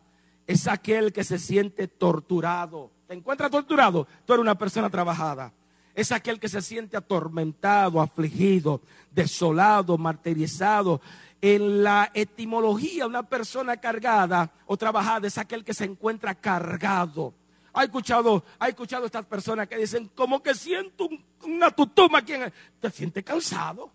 es 0.47 0.67
aquel 0.67 1.13
que 1.13 1.23
se 1.23 1.37
siente 1.37 1.87
torturado. 1.87 2.91
¿Te 3.07 3.13
encuentras 3.13 3.51
torturado? 3.51 4.07
Tú 4.25 4.33
eres 4.33 4.41
una 4.41 4.57
persona 4.57 4.89
trabajada 4.89 5.53
es 5.95 6.11
aquel 6.11 6.39
que 6.39 6.49
se 6.49 6.61
siente 6.61 6.97
atormentado, 6.97 8.01
afligido, 8.01 8.81
desolado, 9.11 9.97
martirizado. 9.97 11.01
En 11.41 11.83
la 11.83 12.11
etimología, 12.13 13.07
una 13.07 13.23
persona 13.23 13.77
cargada 13.77 14.51
o 14.65 14.75
trabajada 14.75 15.27
es 15.27 15.37
aquel 15.37 15.63
que 15.63 15.73
se 15.73 15.85
encuentra 15.85 16.35
cargado. 16.35 17.33
Ha 17.77 17.83
escuchado, 17.83 18.43
ha 18.57 18.69
escuchado 18.69 19.05
estas 19.05 19.25
personas 19.25 19.67
que 19.67 19.75
dicen, 19.75 20.09
como 20.15 20.41
que 20.41 20.55
siento 20.55 21.09
una 21.43 21.69
tutuma 21.71 22.19
aquí 22.19 22.33
en 22.33 22.51
Te 22.79 22.89
sientes 22.89 23.21
cansado. 23.23 23.91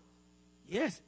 Y 0.69 0.77
es. 0.77 1.03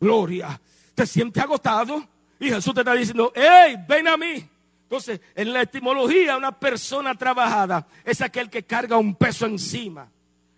Gloria. 0.00 0.60
Te 0.94 1.04
sientes 1.06 1.42
agotado. 1.42 2.06
Y 2.38 2.50
Jesús 2.50 2.72
te 2.72 2.80
está 2.80 2.94
diciendo, 2.94 3.32
hey, 3.34 3.76
ven 3.88 4.06
a 4.06 4.16
mí. 4.16 4.48
Entonces, 4.84 5.20
en 5.34 5.52
la 5.52 5.62
etimología, 5.62 6.36
una 6.36 6.56
persona 6.56 7.16
trabajada 7.16 7.84
es 8.04 8.20
aquel 8.22 8.48
que 8.48 8.62
carga 8.62 8.96
un 8.96 9.16
peso 9.16 9.46
encima. 9.46 10.08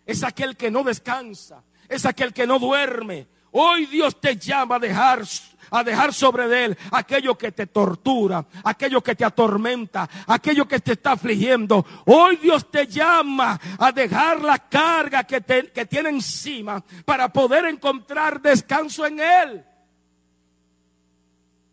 Es 0.04 0.22
aquel 0.22 0.58
que 0.58 0.70
no 0.70 0.84
descansa. 0.84 1.64
Es 1.88 2.04
aquel 2.04 2.34
que 2.34 2.46
no 2.46 2.58
duerme. 2.58 3.26
Hoy 3.50 3.86
Dios 3.86 4.20
te 4.20 4.36
llama 4.36 4.76
a 4.76 4.78
dejar, 4.78 5.22
a 5.70 5.82
dejar 5.84 6.12
sobre 6.12 6.64
él 6.64 6.76
aquello 6.90 7.36
que 7.36 7.52
te 7.52 7.66
tortura, 7.66 8.44
aquello 8.64 9.02
que 9.02 9.14
te 9.14 9.24
atormenta, 9.24 10.08
aquello 10.26 10.66
que 10.66 10.80
te 10.80 10.92
está 10.92 11.12
afligiendo. 11.12 11.84
Hoy 12.06 12.36
Dios 12.36 12.70
te 12.70 12.86
llama 12.86 13.58
a 13.78 13.92
dejar 13.92 14.42
la 14.42 14.58
carga 14.58 15.24
que, 15.24 15.40
que 15.42 15.86
tiene 15.86 16.10
encima 16.10 16.82
para 17.04 17.32
poder 17.32 17.66
encontrar 17.66 18.40
descanso 18.40 19.06
en 19.06 19.20
él. 19.20 19.64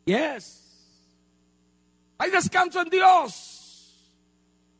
Yes. 0.06 0.60
Hay 2.17 2.32
descanso 2.32 2.82
en 2.82 2.89
Dios. 2.89 3.60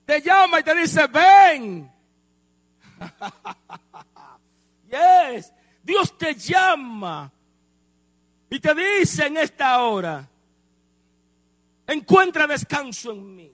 Te 0.06 0.22
llama 0.22 0.60
y 0.60 0.64
te 0.64 0.76
dice, 0.76 1.08
ven. 1.08 1.92
yes. 4.90 5.54
Dios 5.84 6.18
te 6.18 6.36
llama 6.36 7.32
y 8.50 8.60
te 8.60 8.74
dice 8.74 9.28
en 9.28 9.38
esta 9.38 9.82
hora, 9.84 10.28
encuentra 11.86 12.48
descanso 12.48 13.12
en 13.12 13.36
mí. 13.36 13.52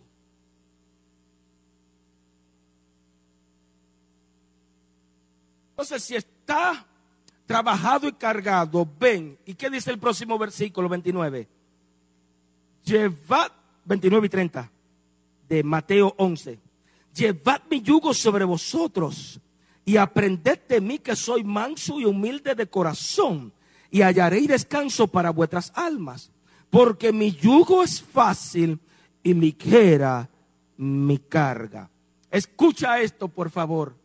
Entonces, 5.71 6.03
si 6.03 6.15
está 6.15 6.85
trabajado 7.45 8.07
y 8.07 8.13
cargado, 8.13 8.87
ven. 8.97 9.37
¿Y 9.45 9.55
qué 9.55 9.69
dice 9.69 9.91
el 9.91 9.99
próximo 9.99 10.37
versículo 10.37 10.87
29? 10.87 11.49
Llevad 12.85 13.51
29 13.83 14.27
y 14.27 14.29
30 14.29 14.71
de 15.49 15.63
Mateo 15.63 16.13
11. 16.17 16.59
Llevad 17.13 17.61
mi 17.69 17.81
yugo 17.81 18.13
sobre 18.13 18.45
vosotros 18.45 19.39
y 19.83 19.97
aprended 19.97 20.59
de 20.67 20.79
mí 20.79 20.99
que 20.99 21.15
soy 21.15 21.43
manso 21.43 21.99
y 21.99 22.05
humilde 22.05 22.55
de 22.55 22.67
corazón 22.67 23.51
y 23.95 24.01
hallaréis 24.01 24.49
descanso 24.49 25.07
para 25.07 25.29
vuestras 25.29 25.71
almas, 25.73 26.29
porque 26.69 27.13
mi 27.13 27.31
yugo 27.31 27.81
es 27.81 28.01
fácil 28.01 28.79
y 29.23 29.33
ligera 29.33 30.29
mi 30.75 31.17
carga. 31.17 31.89
Escucha 32.29 32.99
esto, 32.99 33.29
por 33.29 33.49
favor. 33.49 33.95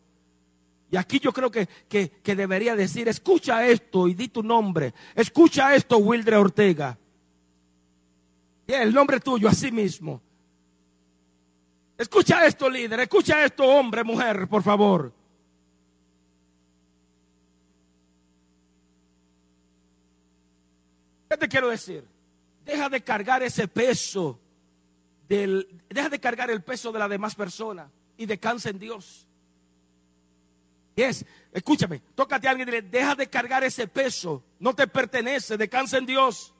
Y 0.89 0.95
aquí 0.95 1.19
yo 1.19 1.33
creo 1.33 1.51
que, 1.51 1.67
que, 1.89 2.09
que, 2.23 2.35
debería 2.37 2.75
decir, 2.75 3.09
escucha 3.09 3.67
esto 3.67 4.07
y 4.07 4.13
di 4.13 4.29
tu 4.29 4.41
nombre. 4.41 4.93
Escucha 5.13 5.75
esto, 5.75 5.97
Wildre 5.97 6.37
Ortega 6.37 6.97
el 8.79 8.93
nombre 8.93 9.19
tuyo 9.19 9.49
a 9.49 9.53
sí 9.53 9.71
mismo. 9.71 10.21
Escucha 11.97 12.45
esto, 12.45 12.69
líder. 12.69 13.01
Escucha 13.01 13.43
esto, 13.43 13.63
hombre, 13.65 14.03
mujer, 14.03 14.47
por 14.47 14.63
favor. 14.63 15.13
¿Qué 21.31 21.37
te 21.37 21.47
quiero 21.47 21.69
decir? 21.69 22.05
Deja 22.65 22.89
de 22.89 23.01
cargar 23.01 23.41
ese 23.41 23.65
peso. 23.65 24.37
Del, 25.29 25.81
deja 25.87 26.09
de 26.09 26.19
cargar 26.19 26.51
el 26.51 26.61
peso 26.61 26.91
de 26.91 26.99
la 26.99 27.07
demás 27.07 27.35
persona 27.35 27.89
y 28.17 28.25
descansa 28.25 28.69
en 28.69 28.77
Dios. 28.77 29.25
es 30.93 31.25
escúchame, 31.53 32.01
tócate 32.15 32.49
a 32.49 32.51
alguien 32.51 32.67
y 32.67 32.71
dile, 32.71 32.81
deja 32.81 33.15
de 33.15 33.29
cargar 33.29 33.63
ese 33.63 33.87
peso, 33.87 34.43
no 34.59 34.75
te 34.75 34.87
pertenece, 34.87 35.55
descansa 35.55 35.99
en 35.99 36.05
Dios. 36.05 36.53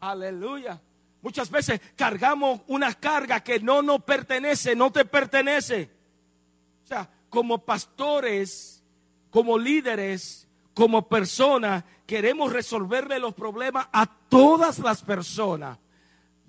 Aleluya. 0.00 0.80
Muchas 1.20 1.50
veces 1.50 1.78
cargamos 1.94 2.62
una 2.68 2.94
carga 2.94 3.44
que 3.44 3.60
no 3.60 3.82
nos 3.82 4.02
pertenece, 4.02 4.74
no 4.74 4.90
te 4.90 5.04
pertenece. 5.04 5.90
O 6.84 6.86
sea, 6.86 7.10
como 7.28 7.58
pastores, 7.66 8.82
como 9.28 9.58
líderes, 9.58 10.45
como 10.76 11.08
personas, 11.08 11.84
queremos 12.04 12.52
resolverle 12.52 13.18
los 13.18 13.32
problemas 13.32 13.88
a 13.94 14.04
todas 14.04 14.78
las 14.78 15.00
personas. 15.00 15.78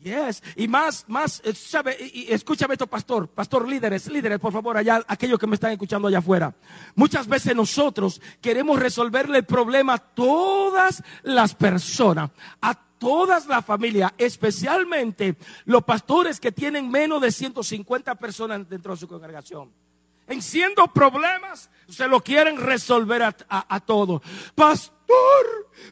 Yes. 0.02 0.44
Y 0.58 0.68
más, 0.68 1.06
más, 1.08 1.42
eh, 1.46 2.12
y 2.14 2.28
escúchame 2.30 2.74
esto, 2.74 2.88
pastor, 2.88 3.30
pastor, 3.30 3.66
líderes, 3.66 4.12
líderes, 4.12 4.38
por 4.38 4.52
favor, 4.52 4.76
allá, 4.76 5.02
aquellos 5.08 5.40
que 5.40 5.48
me 5.48 5.56
están 5.56 5.72
escuchando 5.72 6.10
allá 6.10 6.18
afuera. 6.18 6.54
Muchas 6.94 7.26
veces 7.26 7.56
nosotros 7.56 8.22
queremos 8.42 8.78
resolverle 8.78 9.38
el 9.38 9.46
problema 9.46 9.94
a 9.94 9.98
todas 9.98 11.02
las 11.24 11.56
personas, 11.56 12.30
a 12.60 12.76
todas 12.76 13.48
las 13.48 13.64
familias, 13.64 14.12
especialmente 14.18 15.38
los 15.64 15.86
pastores 15.86 16.42
que 16.42 16.52
tienen 16.52 16.92
menos 16.92 17.22
de 17.22 17.32
150 17.32 18.14
personas 18.16 18.68
dentro 18.68 18.92
de 18.92 19.00
su 19.00 19.08
congregación. 19.08 19.72
En 20.28 20.42
siendo 20.42 20.88
problemas, 20.88 21.70
se 21.88 22.08
lo 22.08 22.22
quieren 22.22 22.58
resolver 22.58 23.24
a, 23.24 23.36
a, 23.48 23.80
todos. 23.80 24.22
pastor, 24.56 24.97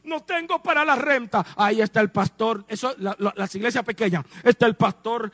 no 0.04 0.24
tengo 0.24 0.62
para 0.62 0.84
la 0.84 0.96
renta. 0.96 1.46
Ahí 1.56 1.82
está 1.82 2.02
el 2.02 2.12
pastor, 2.12 2.66
eso, 2.68 2.94
la, 2.98 3.16
la- 3.20 3.34
las 3.36 3.54
iglesias 3.56 3.84
pequeñas, 3.84 4.26
está 4.44 4.66
el 4.66 4.76
pastor 4.76 5.32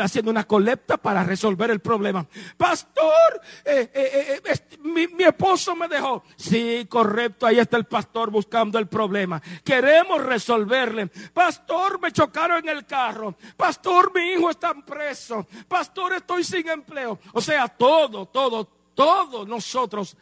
haciendo 0.00 0.30
una 0.30 0.44
colecta 0.44 0.96
para 0.96 1.22
resolver 1.24 1.70
el 1.70 1.80
problema. 1.80 2.26
Pastor, 2.56 3.40
eh, 3.64 3.90
eh, 3.94 4.40
eh, 4.44 4.78
mi, 4.82 5.06
mi 5.08 5.24
esposo 5.24 5.74
me 5.76 5.88
dejó. 5.88 6.22
Sí, 6.36 6.86
correcto, 6.88 7.46
ahí 7.46 7.58
está 7.58 7.76
el 7.76 7.84
pastor 7.84 8.30
buscando 8.30 8.78
el 8.78 8.86
problema. 8.86 9.40
Queremos 9.64 10.24
resolverle. 10.24 11.08
Pastor, 11.32 12.00
me 12.00 12.12
chocaron 12.12 12.58
en 12.58 12.68
el 12.76 12.86
carro. 12.86 13.36
Pastor, 13.56 14.12
mi 14.14 14.32
hijo 14.32 14.50
está 14.50 14.74
preso. 14.74 15.46
Pastor, 15.68 16.14
estoy 16.14 16.44
sin 16.44 16.68
empleo. 16.68 17.18
O 17.32 17.40
sea, 17.40 17.68
todo, 17.68 18.26
todo, 18.26 18.64
todos 18.94 19.46
nosotros 19.46 20.16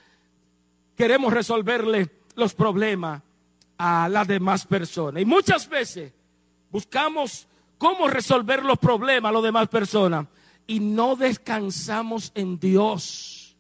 queremos 0.97 1.33
resolverle 1.33 2.11
los 2.37 2.55
problemas 2.55 3.23
a 3.79 4.09
las 4.09 4.29
demás 4.29 4.67
personas. 4.67 5.23
Y 5.23 5.25
muchas 5.25 5.69
veces 5.69 6.13
buscamos 6.71 7.47
cómo 7.79 8.09
resolver 8.09 8.65
los 8.65 8.79
problemas 8.79 9.31
a 9.31 9.33
las 9.33 9.43
demás 9.43 9.69
personas 9.69 10.27
y 10.67 10.81
no 10.81 11.17
descansamos 11.17 12.33
en 12.35 12.59
Dios. 12.59 13.57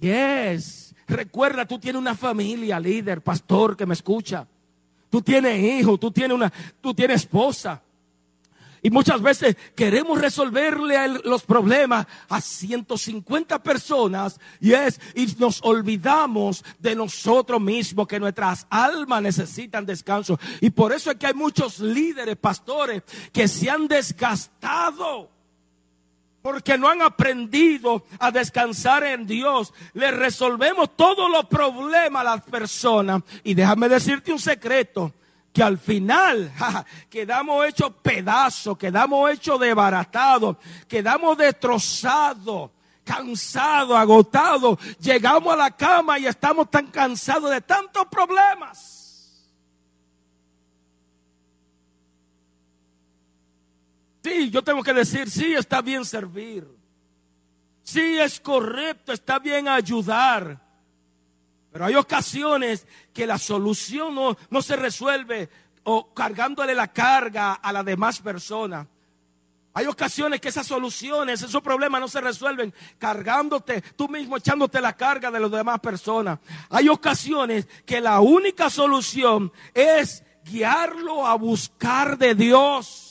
Yes. 0.00 0.94
Recuerda, 1.06 1.66
tú 1.66 1.78
tienes 1.78 2.00
una 2.00 2.14
familia, 2.14 2.78
líder, 2.78 3.20
pastor 3.22 3.76
que 3.76 3.86
me 3.86 3.94
escucha. 3.94 4.46
Tú 5.10 5.20
tienes 5.20 5.58
hijos, 5.58 5.98
tú 5.98 6.10
tienes 6.10 6.34
una, 6.36 6.52
tú 6.80 6.94
tienes 6.94 7.22
esposa. 7.22 7.82
Y 8.82 8.90
muchas 8.90 9.20
veces 9.20 9.56
queremos 9.74 10.20
resolverle 10.20 10.96
a 10.96 11.08
los 11.08 11.42
problemas 11.42 12.06
a 12.28 12.40
150 12.40 13.62
personas 13.62 14.40
y 14.60 14.72
es 14.72 15.00
y 15.14 15.26
nos 15.38 15.60
olvidamos 15.62 16.64
de 16.78 16.94
nosotros 16.94 17.60
mismos 17.60 18.08
que 18.08 18.18
nuestras 18.18 18.66
almas 18.70 19.22
necesitan 19.22 19.84
descanso. 19.84 20.38
Y 20.60 20.70
por 20.70 20.92
eso 20.92 21.10
es 21.10 21.16
que 21.18 21.26
hay 21.26 21.34
muchos 21.34 21.78
líderes, 21.80 22.36
pastores 22.36 23.02
que 23.32 23.48
se 23.48 23.68
han 23.68 23.86
desgastado 23.86 25.28
porque 26.42 26.78
no 26.78 26.88
han 26.88 27.02
aprendido 27.02 28.04
a 28.18 28.30
descansar 28.30 29.04
en 29.04 29.26
Dios. 29.26 29.74
Le 29.92 30.10
resolvemos 30.10 30.96
todos 30.96 31.30
los 31.30 31.46
problemas 31.46 32.22
a 32.22 32.36
las 32.36 32.42
personas. 32.42 33.22
Y 33.44 33.54
déjame 33.54 33.88
decirte 33.88 34.32
un 34.32 34.38
secreto. 34.38 35.12
Que 35.52 35.62
al 35.62 35.78
final 35.78 36.52
quedamos 37.10 37.66
hechos 37.66 37.92
pedazos, 38.02 38.78
quedamos 38.78 39.30
hechos 39.30 39.58
desbaratados, 39.58 40.56
quedamos 40.86 41.36
destrozados, 41.36 42.70
cansados, 43.04 43.96
agotados. 43.96 44.78
Llegamos 45.00 45.52
a 45.52 45.56
la 45.56 45.70
cama 45.70 46.18
y 46.18 46.26
estamos 46.26 46.70
tan 46.70 46.86
cansados 46.86 47.50
de 47.50 47.60
tantos 47.60 48.06
problemas. 48.06 49.00
Sí, 54.22 54.50
yo 54.50 54.62
tengo 54.62 54.82
que 54.82 54.92
decir, 54.92 55.30
sí, 55.30 55.54
está 55.54 55.80
bien 55.80 56.04
servir. 56.04 56.66
Sí, 57.82 58.18
es 58.18 58.38
correcto, 58.38 59.12
está 59.12 59.38
bien 59.38 59.66
ayudar. 59.66 60.60
Pero 61.72 61.84
hay 61.84 61.94
ocasiones 61.94 62.86
que 63.12 63.26
la 63.26 63.38
solución 63.38 64.14
no, 64.14 64.36
no 64.50 64.62
se 64.62 64.76
resuelve 64.76 65.48
o 65.84 66.12
cargándole 66.12 66.74
la 66.74 66.88
carga 66.88 67.54
a 67.54 67.72
las 67.72 67.84
demás 67.84 68.20
personas. 68.20 68.86
Hay 69.72 69.86
ocasiones 69.86 70.40
que 70.40 70.48
esas 70.48 70.66
soluciones, 70.66 71.42
esos 71.42 71.62
problemas 71.62 72.00
no 72.00 72.08
se 72.08 72.20
resuelven 72.20 72.74
cargándote, 72.98 73.82
tú 73.96 74.08
mismo 74.08 74.36
echándote 74.36 74.80
la 74.80 74.96
carga 74.96 75.30
de 75.30 75.38
las 75.38 75.50
demás 75.50 75.78
personas. 75.78 76.40
Hay 76.70 76.88
ocasiones 76.88 77.68
que 77.86 78.00
la 78.00 78.20
única 78.20 78.68
solución 78.68 79.52
es 79.72 80.24
guiarlo 80.44 81.24
a 81.24 81.36
buscar 81.36 82.18
de 82.18 82.34
Dios. 82.34 83.09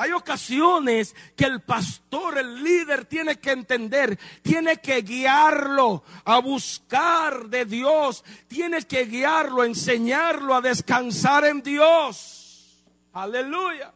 Hay 0.00 0.12
ocasiones 0.12 1.16
que 1.34 1.44
el 1.44 1.60
pastor, 1.60 2.38
el 2.38 2.62
líder 2.62 3.04
tiene 3.06 3.40
que 3.40 3.50
entender, 3.50 4.16
tiene 4.42 4.76
que 4.76 5.02
guiarlo 5.02 6.04
a 6.24 6.38
buscar 6.38 7.48
de 7.48 7.64
Dios, 7.64 8.24
tiene 8.46 8.80
que 8.82 9.06
guiarlo, 9.06 9.64
enseñarlo 9.64 10.54
a 10.54 10.60
descansar 10.60 11.46
en 11.46 11.62
Dios. 11.62 12.84
Aleluya. 13.12 13.92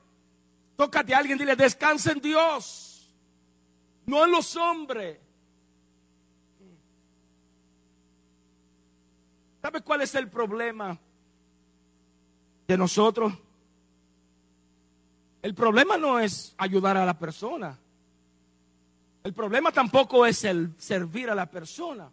Tócate 0.77 1.15
a 1.15 1.19
alguien, 1.19 1.39
dile, 1.39 1.55
descansa 1.55 2.11
en 2.11 2.21
Dios, 2.21 3.15
no 4.05 4.25
en 4.25 4.33
los 4.33 4.57
hombres. 4.57 5.21
¿Sabe 9.61 9.83
cuál 9.83 10.01
es 10.01 10.13
el 10.17 10.29
problema 10.29 10.99
de 12.67 12.77
nosotros? 12.77 13.33
El 15.43 15.55
problema 15.55 15.97
no 15.99 16.19
es 16.21 16.55
ayudar 16.57 16.97
a 16.97 17.05
la 17.05 17.19
persona. 17.19 17.77
El 19.25 19.33
problema 19.33 19.73
tampoco 19.73 20.25
es 20.25 20.45
el 20.45 20.73
servir 20.79 21.31
a 21.31 21.35
la 21.35 21.47
persona. 21.51 22.09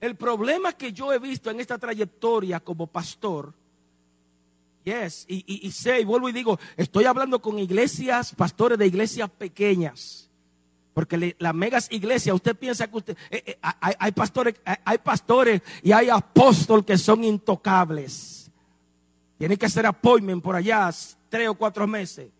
El 0.00 0.16
problema 0.16 0.72
que 0.72 0.92
yo 0.92 1.12
he 1.12 1.18
visto 1.18 1.50
en 1.50 1.60
esta 1.60 1.76
trayectoria 1.78 2.60
como 2.60 2.86
pastor, 2.86 3.52
yes, 4.84 5.24
y, 5.28 5.36
y- 5.46 5.66
y 5.66 5.70
sé, 5.72 6.00
y 6.00 6.04
vuelvo 6.04 6.28
y 6.28 6.32
digo, 6.32 6.58
estoy 6.76 7.04
hablando 7.04 7.40
con 7.42 7.58
iglesias, 7.58 8.34
pastores 8.34 8.78
de 8.78 8.86
iglesias 8.86 9.28
pequeñas. 9.30 10.30
Porque 10.94 11.36
las 11.38 11.54
megas 11.54 11.88
iglesias, 11.92 12.34
usted 12.34 12.56
piensa 12.56 12.88
que 12.90 12.96
usted, 12.96 13.16
eh, 13.30 13.42
eh, 13.46 13.58
hay, 13.62 13.94
hay 13.98 14.12
pastores, 14.12 14.54
hay, 14.64 14.76
hay 14.84 14.98
pastores 14.98 15.62
y 15.82 15.92
hay 15.92 16.08
apóstoles 16.10 16.84
que 16.84 16.98
son 16.98 17.24
intocables. 17.24 18.50
Tiene 19.38 19.56
que 19.56 19.66
hacer 19.66 19.86
appointment 19.86 20.42
por 20.42 20.56
allá 20.56 20.90
tres 21.28 21.48
o 21.48 21.54
cuatro 21.54 21.86
meses. 21.86 22.30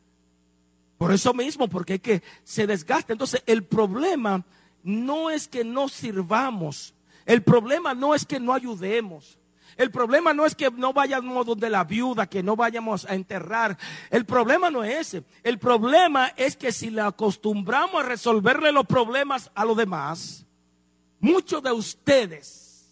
Por 0.99 1.13
eso 1.13 1.33
mismo, 1.33 1.69
porque 1.69 1.95
es 1.95 2.01
que 2.01 2.23
se 2.43 2.67
desgasta. 2.67 3.13
Entonces, 3.13 3.43
el 3.47 3.63
problema 3.65 4.45
no 4.83 5.31
es 5.31 5.47
que 5.47 5.65
no 5.65 5.89
sirvamos. 5.89 6.93
El 7.25 7.43
problema 7.43 7.95
no 7.95 8.15
es 8.15 8.27
que 8.27 8.41
no 8.41 8.53
ayudemos. 8.53 9.39
El 9.77 9.93
problema 9.93 10.35
no 10.35 10.45
es 10.45 10.57
que 10.57 10.73
no 10.73 10.93
vayamos 10.93 11.47
donde 11.47 11.71
la 11.71 11.85
viuda, 11.85 12.27
que 12.27 12.43
no 12.43 12.57
vayamos 12.57 13.05
a 13.05 13.15
enterrar. 13.15 13.79
El 14.11 14.27
problema 14.27 14.71
no 14.71 14.83
es 14.83 15.15
ese. 15.15 15.25
El 15.45 15.61
problema 15.61 16.33
es 16.37 16.57
que 16.57 16.73
si 16.73 16.91
le 16.91 17.01
acostumbramos 17.01 18.03
a 18.03 18.07
resolverle 18.07 18.73
los 18.73 18.87
problemas 18.87 19.53
a 19.55 19.65
los 19.65 19.77
demás, 19.77 20.45
muchos 21.21 21.63
de 21.63 21.71
ustedes, 21.71 22.91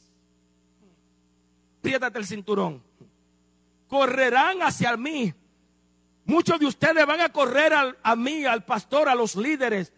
priétate 1.80 2.20
el 2.20 2.26
cinturón, 2.26 2.80
correrán 3.88 4.62
hacia 4.62 4.96
mí. 4.96 5.34
Muchos 6.26 6.58
de 6.58 6.66
ustedes 6.66 7.06
van 7.06 7.20
a 7.20 7.28
correr 7.28 7.72
a 8.02 8.16
mí, 8.16 8.44
al 8.44 8.64
pastor, 8.64 9.08
a 9.08 9.14
los 9.14 9.36
líderes, 9.36 9.92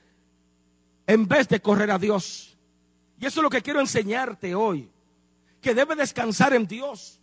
en 1.07 1.27
vez 1.27 1.49
de 1.49 1.61
correr 1.61 1.91
a 1.91 1.99
Dios. 1.99 2.57
Y 3.19 3.27
eso 3.27 3.41
es 3.41 3.43
lo 3.43 3.51
que 3.51 3.63
quiero 3.63 3.81
enseñarte 3.81 4.55
hoy. 4.55 4.91
Que 5.63 5.75
debe 5.75 5.97
descansar 5.97 6.53
en 6.53 6.67
Dios. 6.67 7.19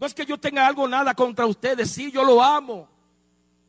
No 0.00 0.06
es 0.06 0.12
que 0.12 0.26
yo 0.26 0.38
tenga 0.38 0.66
algo 0.66 0.88
nada 0.88 1.14
contra 1.14 1.46
ustedes. 1.46 1.92
Sí, 1.92 2.10
yo 2.10 2.24
lo 2.24 2.42
amo. 2.42 2.88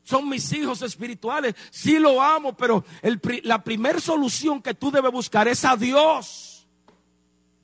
Son 0.02 0.28
mis 0.28 0.52
hijos 0.52 0.82
espirituales. 0.82 1.54
Sí 1.70 2.00
lo 2.00 2.20
amo. 2.20 2.54
Pero 2.56 2.84
la 3.44 3.62
primera 3.62 4.00
solución 4.00 4.60
que 4.60 4.74
tú 4.74 4.90
debes 4.90 5.12
buscar 5.12 5.46
es 5.46 5.64
a 5.64 5.76
Dios. 5.76 6.66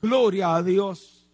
Gloria 0.01 0.55
a 0.55 0.63
Dios. 0.63 1.27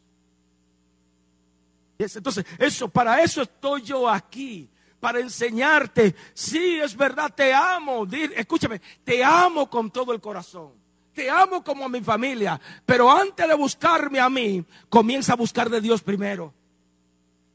Entonces, 1.99 2.45
eso, 2.57 2.89
para 2.89 3.21
eso 3.21 3.43
estoy 3.43 3.83
yo 3.83 4.09
aquí. 4.09 4.69
Para 4.99 5.19
enseñarte, 5.19 6.15
sí, 6.33 6.79
es 6.79 6.95
verdad, 6.95 7.33
te 7.33 7.53
amo. 7.53 8.05
Escúchame, 8.35 8.81
te 9.03 9.23
amo 9.23 9.69
con 9.69 9.91
todo 9.91 10.13
el 10.13 10.19
corazón. 10.19 10.73
Te 11.13 11.29
amo 11.29 11.63
como 11.63 11.85
a 11.85 11.89
mi 11.89 12.01
familia. 12.01 12.59
Pero 12.85 13.09
antes 13.09 13.47
de 13.47 13.53
buscarme 13.53 14.19
a 14.19 14.29
mí, 14.29 14.63
comienza 14.89 15.33
a 15.33 15.35
buscar 15.37 15.69
de 15.69 15.81
Dios 15.81 16.01
primero. 16.01 16.53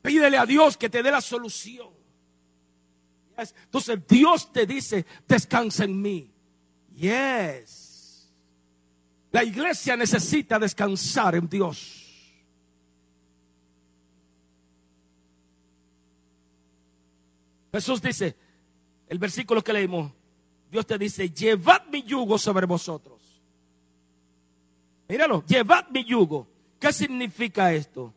Pídele 0.02 0.38
a 0.38 0.46
Dios 0.46 0.76
que 0.76 0.88
te 0.88 1.02
dé 1.02 1.10
la 1.10 1.20
solución. 1.20 1.88
Entonces 3.36 3.98
Dios 4.06 4.52
te 4.52 4.66
dice, 4.66 5.04
descansa 5.26 5.84
en 5.84 6.00
mí. 6.00 6.30
Yes. 6.94 8.30
La 9.32 9.42
iglesia 9.42 9.96
necesita 9.96 10.58
descansar 10.58 11.34
en 11.34 11.48
Dios. 11.48 12.03
Jesús 17.74 18.00
dice, 18.00 18.36
el 19.08 19.18
versículo 19.18 19.60
que 19.64 19.72
leímos, 19.72 20.12
Dios 20.70 20.86
te 20.86 20.96
dice, 20.96 21.28
llevad 21.30 21.82
mi 21.90 22.04
yugo 22.04 22.38
sobre 22.38 22.66
vosotros. 22.66 23.20
Míralo, 25.08 25.44
llevad 25.44 25.88
mi 25.88 26.04
yugo. 26.04 26.46
¿Qué 26.78 26.92
significa 26.92 27.72
esto? 27.72 28.14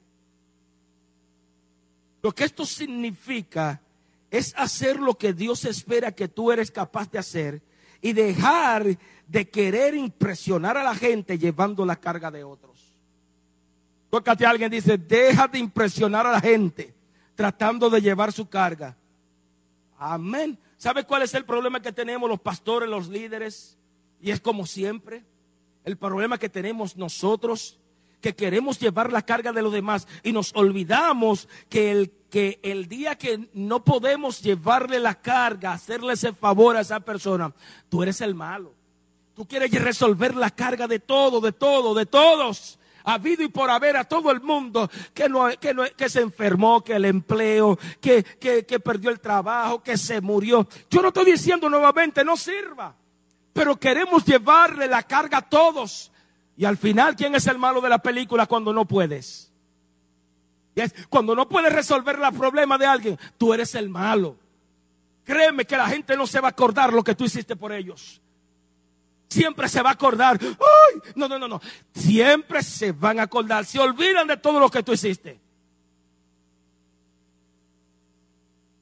Lo 2.22 2.32
que 2.36 2.44
esto 2.44 2.68
significa 2.68 3.82
es 4.30 4.54
hacer 4.56 5.00
lo 5.00 5.18
que 5.18 5.34
Dios 5.34 5.66
espera 5.66 6.12
que 6.12 6.28
tú 6.28 6.52
eres 6.52 6.70
capaz 6.70 7.10
de 7.10 7.18
hacer 7.18 7.60
y 8.00 8.14
dejar 8.14 8.86
de 9.28 9.50
querer 9.50 9.96
impresionar 9.96 10.78
a 10.78 10.84
la 10.84 10.94
gente 10.94 11.40
llevando 11.40 11.84
la 11.84 11.96
carga 11.96 12.30
de 12.30 12.44
otros. 12.44 12.94
Tócate 14.12 14.46
a 14.46 14.52
alguien 14.52 14.70
dice, 14.70 15.00
deja 15.00 15.48
de 15.48 15.58
impresionar 15.58 16.28
a 16.28 16.32
la 16.34 16.42
gente 16.42 16.94
tratando 17.34 17.90
de 17.90 18.02
llevar 18.02 18.32
su 18.32 18.48
carga. 18.48 18.96
Amén. 19.98 20.60
¿Sabe 20.78 21.04
cuál 21.06 21.24
es 21.24 21.34
el 21.34 21.46
problema 21.46 21.82
que 21.82 21.92
tenemos 21.92 22.30
los 22.30 22.40
pastores, 22.40 22.88
los 22.88 23.08
líderes? 23.08 23.78
Y 24.22 24.32
es 24.32 24.40
como 24.40 24.66
siempre, 24.66 25.26
el 25.84 25.98
problema 25.98 26.38
que 26.38 26.50
tenemos 26.50 26.98
nosotros, 26.98 27.80
que 28.22 28.36
queremos 28.36 28.80
llevar 28.80 29.12
la 29.12 29.24
carga 29.24 29.52
de 29.54 29.62
los 29.62 29.74
demás 29.74 30.08
y 30.24 30.32
nos 30.32 30.54
olvidamos 30.56 31.48
que 31.70 31.92
el, 31.92 32.12
que 32.30 32.60
el 32.64 32.88
día 32.88 33.18
que 33.18 33.50
no 33.54 33.84
podemos 33.84 34.42
llevarle 34.42 35.00
la 35.00 35.16
carga, 35.16 35.74
hacerle 35.74 36.14
ese 36.14 36.34
favor 36.34 36.78
a 36.78 36.82
esa 36.82 37.00
persona, 37.00 37.54
tú 37.90 38.04
eres 38.04 38.22
el 38.22 38.36
malo. 38.36 38.74
Tú 39.36 39.48
quieres 39.48 39.72
resolver 39.72 40.36
la 40.36 40.50
carga 40.50 40.88
de 40.88 41.00
todo, 41.00 41.40
de 41.42 41.52
todo, 41.52 41.94
de 41.94 42.08
todos 42.08 42.80
habido 43.14 43.42
y 43.44 43.48
por 43.48 43.70
haber 43.70 43.96
a 43.96 44.04
todo 44.04 44.32
el 44.32 44.42
mundo 44.42 44.90
que, 45.14 45.30
no, 45.30 45.48
que, 45.60 45.74
no, 45.74 45.84
que 45.96 46.10
se 46.10 46.22
enfermó, 46.22 46.84
que 46.84 46.94
el 46.94 47.06
empleo, 47.06 47.80
que, 48.02 48.24
que, 48.24 48.66
que 48.66 48.80
perdió 48.82 49.10
el 49.10 49.22
trabajo, 49.22 49.82
que 49.82 49.98
se 49.98 50.20
murió. 50.20 50.68
Yo 50.90 51.02
no 51.02 51.08
estoy 51.08 51.32
diciendo 51.32 51.70
nuevamente, 51.70 52.26
no 52.26 52.36
sirva, 52.36 52.94
pero 53.54 53.78
queremos 53.80 54.26
llevarle 54.26 54.88
la 54.88 55.04
carga 55.04 55.38
a 55.38 55.50
todos. 55.50 56.12
Y 56.58 56.66
al 56.66 56.76
final, 56.76 57.16
¿quién 57.16 57.34
es 57.36 57.48
el 57.48 57.58
malo 57.58 57.80
de 57.80 57.90
la 57.90 58.00
película 58.00 58.46
cuando 58.46 58.74
no 58.74 58.86
puedes? 58.86 59.54
Cuando 61.10 61.34
no 61.34 61.48
puedes 61.48 61.72
resolver 61.72 62.20
el 62.22 62.38
problema 62.38 62.78
de 62.78 62.86
alguien, 62.86 63.20
tú 63.38 63.54
eres 63.54 63.74
el 63.76 63.90
malo. 63.90 64.38
Créeme 65.24 65.66
que 65.66 65.78
la 65.78 65.88
gente 65.88 66.18
no 66.18 66.28
se 66.28 66.42
va 66.42 66.50
a 66.50 66.52
acordar 66.52 66.94
lo 66.94 67.04
que 67.04 67.16
tú 67.16 67.24
hiciste 67.24 67.56
por 67.56 67.72
ellos 67.72 68.22
siempre 69.28 69.68
se 69.68 69.82
va 69.82 69.90
a 69.90 69.94
acordar. 69.94 70.40
¡Ay! 70.42 71.12
No, 71.16 71.28
no, 71.28 71.38
no, 71.40 71.48
no. 71.48 71.62
Siempre 71.94 72.64
se 72.64 72.92
van 72.92 73.20
a 73.20 73.24
acordar. 73.24 73.66
Se 73.66 73.80
olvidan 73.80 74.28
de 74.28 74.38
todo 74.38 74.60
lo 74.60 74.70
que 74.70 74.84
tú 74.84 74.94
hiciste. 74.94 75.40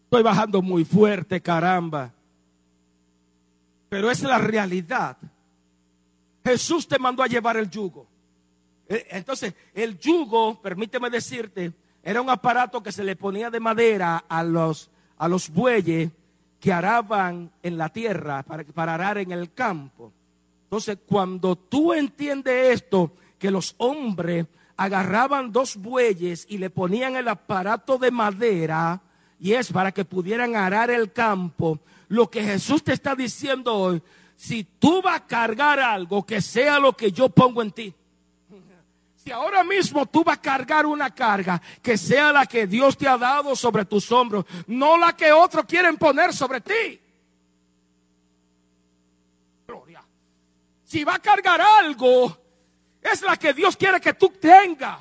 Estoy 0.06 0.24
bajando 0.24 0.62
muy 0.62 0.86
fuerte, 0.86 1.42
caramba. 1.42 2.14
Pero 3.90 4.12
es 4.12 4.24
la 4.24 4.38
realidad. 4.38 5.18
Jesús 6.44 6.88
te 6.88 7.00
mandó 7.00 7.24
a 7.24 7.28
llevar 7.28 7.58
el 7.58 7.70
yugo. 7.70 8.08
Eh, 8.88 9.08
entonces, 9.10 9.54
el 9.74 9.98
yugo, 9.98 10.62
permíteme 10.62 11.10
decirte, 11.10 11.74
era 12.04 12.22
un 12.22 12.30
aparato 12.30 12.84
que 12.84 12.92
se 12.92 13.04
le 13.04 13.16
ponía 13.16 13.50
de 13.50 13.60
madera 13.60 14.26
a 14.30 14.44
los, 14.44 14.92
a 15.18 15.28
los 15.28 15.50
bueyes 15.50 16.12
que 16.60 16.72
araban 16.72 17.52
en 17.64 17.78
la 17.78 17.90
tierra 17.90 18.44
para, 18.44 18.64
para 18.64 18.94
arar 18.94 19.18
en 19.18 19.32
el 19.32 19.54
campo. 19.54 20.14
Entonces, 20.66 20.98
cuando 21.06 21.56
tú 21.56 21.94
entiendes 21.94 22.82
esto, 22.82 23.12
que 23.38 23.52
los 23.52 23.76
hombres 23.78 24.48
agarraban 24.76 25.52
dos 25.52 25.78
bueyes 25.78 26.46
y 26.50 26.58
le 26.58 26.70
ponían 26.70 27.16
el 27.16 27.28
aparato 27.28 27.98
de 27.98 28.12
madera, 28.12 29.02
y 29.40 29.54
es 29.54 29.72
para 29.72 29.92
que 29.92 30.06
pudieran 30.06 30.56
arar 30.56 30.90
el 30.90 31.14
campo, 31.14 31.80
lo 32.08 32.30
que 32.30 32.44
Jesús 32.44 32.84
te 32.84 32.94
está 32.94 33.16
diciendo 33.16 33.76
hoy, 33.76 34.02
si 34.36 34.64
tú 34.64 35.02
vas 35.02 35.18
a 35.18 35.26
cargar 35.26 35.80
algo, 35.80 36.26
que 36.26 36.42
sea 36.42 36.80
lo 36.80 36.94
que 36.94 37.12
yo 37.12 37.30
pongo 37.30 37.62
en 37.62 37.72
ti. 37.72 37.94
Si 39.16 39.32
ahora 39.32 39.64
mismo 39.64 40.06
tú 40.06 40.24
vas 40.24 40.38
a 40.38 40.42
cargar 40.42 40.86
una 40.86 41.10
carga, 41.10 41.62
que 41.82 41.98
sea 41.98 42.32
la 42.32 42.46
que 42.46 42.68
Dios 42.68 42.98
te 42.98 43.08
ha 43.08 43.18
dado 43.18 43.56
sobre 43.56 43.86
tus 43.86 44.12
hombros, 44.12 44.46
no 44.68 44.98
la 44.98 45.16
que 45.16 45.32
otros 45.32 45.66
quieren 45.66 45.98
poner 45.98 46.34
sobre 46.34 46.62
ti. 46.62 47.00
Si 50.96 51.04
va 51.04 51.16
a 51.16 51.20
cargar 51.20 51.60
algo, 51.60 52.38
es 53.02 53.22
la 53.22 53.36
que 53.36 53.54
Dios 53.54 53.76
quiere 53.76 54.00
que 54.00 54.14
tú 54.14 54.30
tengas, 54.30 54.98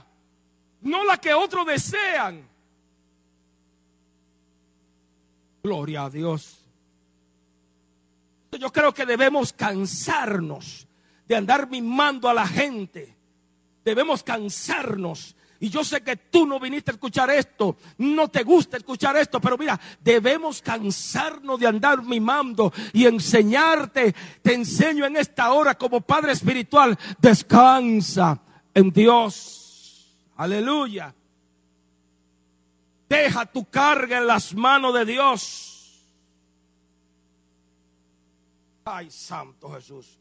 no 0.80 1.04
la 1.04 1.18
que 1.18 1.32
otros 1.32 1.64
desean. 1.64 2.44
Gloria 5.62 6.06
a 6.06 6.10
Dios. 6.10 6.58
Yo 8.58 8.72
creo 8.72 8.92
que 8.92 9.06
debemos 9.06 9.52
cansarnos 9.52 10.88
de 11.28 11.36
andar 11.36 11.70
mimando 11.70 12.28
a 12.28 12.34
la 12.34 12.48
gente. 12.48 13.16
Debemos 13.84 14.24
cansarnos 14.24 15.36
y 15.64 15.70
yo 15.70 15.82
sé 15.82 16.02
que 16.02 16.18
tú 16.18 16.44
no 16.44 16.60
viniste 16.60 16.90
a 16.90 16.92
escuchar 16.92 17.30
esto, 17.30 17.78
no 17.96 18.28
te 18.28 18.42
gusta 18.42 18.76
escuchar 18.76 19.16
esto, 19.16 19.40
pero 19.40 19.56
mira, 19.56 19.80
debemos 19.98 20.60
cansarnos 20.60 21.58
de 21.58 21.66
andar 21.66 22.02
mimando 22.02 22.70
y 22.92 23.06
enseñarte. 23.06 24.14
Te 24.42 24.52
enseño 24.52 25.06
en 25.06 25.16
esta 25.16 25.54
hora 25.54 25.74
como 25.74 26.02
Padre 26.02 26.32
Espiritual, 26.32 26.98
descansa 27.18 28.42
en 28.74 28.90
Dios. 28.90 30.14
Aleluya. 30.36 31.14
Deja 33.08 33.46
tu 33.46 33.64
carga 33.64 34.18
en 34.18 34.26
las 34.26 34.54
manos 34.54 34.92
de 34.92 35.06
Dios. 35.06 36.04
Ay, 38.84 39.10
Santo 39.10 39.72
Jesús. 39.72 40.18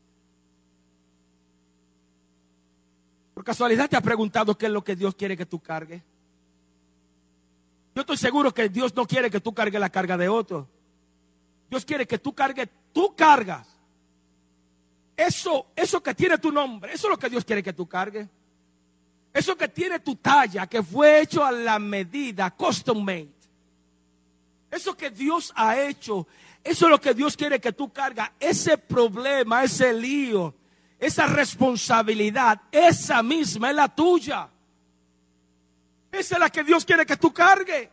Por 3.33 3.43
casualidad 3.43 3.89
te 3.89 3.97
ha 3.97 4.01
preguntado 4.01 4.57
qué 4.57 4.67
es 4.67 4.71
lo 4.71 4.83
que 4.83 4.95
Dios 4.95 5.15
quiere 5.15 5.35
que 5.35 5.45
tú 5.45 5.59
cargues. 5.59 6.01
Yo 7.95 8.01
estoy 8.01 8.17
seguro 8.17 8.53
que 8.53 8.69
Dios 8.69 8.95
no 8.95 9.05
quiere 9.05 9.29
que 9.29 9.39
tú 9.39 9.53
cargues 9.53 9.79
la 9.79 9.89
carga 9.89 10.17
de 10.17 10.27
otro. 10.27 10.67
Dios 11.69 11.85
quiere 11.85 12.05
que 12.05 12.17
tú 12.17 12.33
cargues 12.33 12.69
tú 12.91 13.15
cargas. 13.15 13.67
Eso, 15.15 15.67
eso 15.75 16.01
que 16.01 16.13
tiene 16.13 16.37
tu 16.37 16.51
nombre, 16.51 16.93
eso 16.93 17.07
es 17.07 17.11
lo 17.11 17.19
que 17.19 17.29
Dios 17.29 17.45
quiere 17.45 17.61
que 17.61 17.73
tú 17.73 17.87
cargues. 17.87 18.27
Eso 19.33 19.55
que 19.55 19.67
tiene 19.67 19.99
tu 19.99 20.15
talla, 20.15 20.67
que 20.67 20.83
fue 20.83 21.21
hecho 21.21 21.43
a 21.43 21.51
la 21.51 21.79
medida, 21.79 22.51
custom 22.51 23.03
made. 23.03 23.31
Eso 24.69 24.95
que 24.95 25.09
Dios 25.09 25.51
ha 25.55 25.79
hecho, 25.79 26.27
eso 26.63 26.85
es 26.85 26.91
lo 26.91 27.01
que 27.01 27.13
Dios 27.13 27.35
quiere 27.35 27.59
que 27.59 27.73
tú 27.73 27.91
cargas. 27.91 28.31
Ese 28.39 28.77
problema, 28.77 29.63
ese 29.63 29.93
lío, 29.93 30.53
esa 30.99 31.27
responsabilidad, 31.27 32.61
esa 32.71 33.21
misma 33.23 33.69
es 33.69 33.75
la 33.75 33.93
tuya. 33.93 34.49
Esa 36.11 36.35
es 36.35 36.39
la 36.39 36.49
que 36.49 36.63
Dios 36.63 36.85
quiere 36.85 37.05
que 37.05 37.17
tú 37.17 37.33
cargue, 37.33 37.89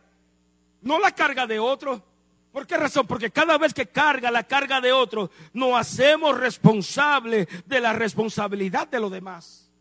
no 0.81 0.99
la 0.99 1.11
carga 1.11 1.47
de 1.47 1.59
otro. 1.59 2.03
¿Por 2.51 2.67
qué 2.67 2.77
razón? 2.77 3.07
Porque 3.07 3.31
cada 3.31 3.57
vez 3.57 3.73
que 3.73 3.87
carga 3.87 4.29
la 4.29 4.43
carga 4.43 4.81
de 4.81 4.91
otro, 4.91 5.31
nos 5.53 5.73
hacemos 5.79 6.37
responsables 6.37 7.47
de 7.65 7.79
la 7.79 7.93
responsabilidad 7.93 8.87
de 8.87 8.99
los 8.99 9.11
demás. 9.11 9.71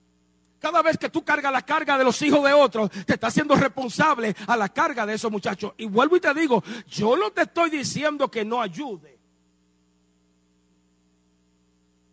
Cada 0.60 0.82
vez 0.82 0.98
que 0.98 1.08
tú 1.08 1.24
cargas 1.24 1.52
la 1.52 1.62
carga 1.62 1.98
de 1.98 2.04
los 2.04 2.20
hijos 2.22 2.44
de 2.44 2.52
otros, 2.52 2.90
te 2.90 3.14
estás 3.14 3.28
haciendo 3.28 3.54
responsable 3.56 4.36
a 4.46 4.56
la 4.56 4.68
carga 4.68 5.06
de 5.06 5.14
esos 5.14 5.30
muchachos. 5.30 5.72
Y 5.78 5.86
vuelvo 5.86 6.16
y 6.16 6.20
te 6.20 6.32
digo, 6.34 6.62
yo 6.86 7.16
no 7.16 7.30
te 7.30 7.42
estoy 7.42 7.70
diciendo 7.70 8.30
que 8.30 8.44
no 8.44 8.60
ayude. 8.60 9.19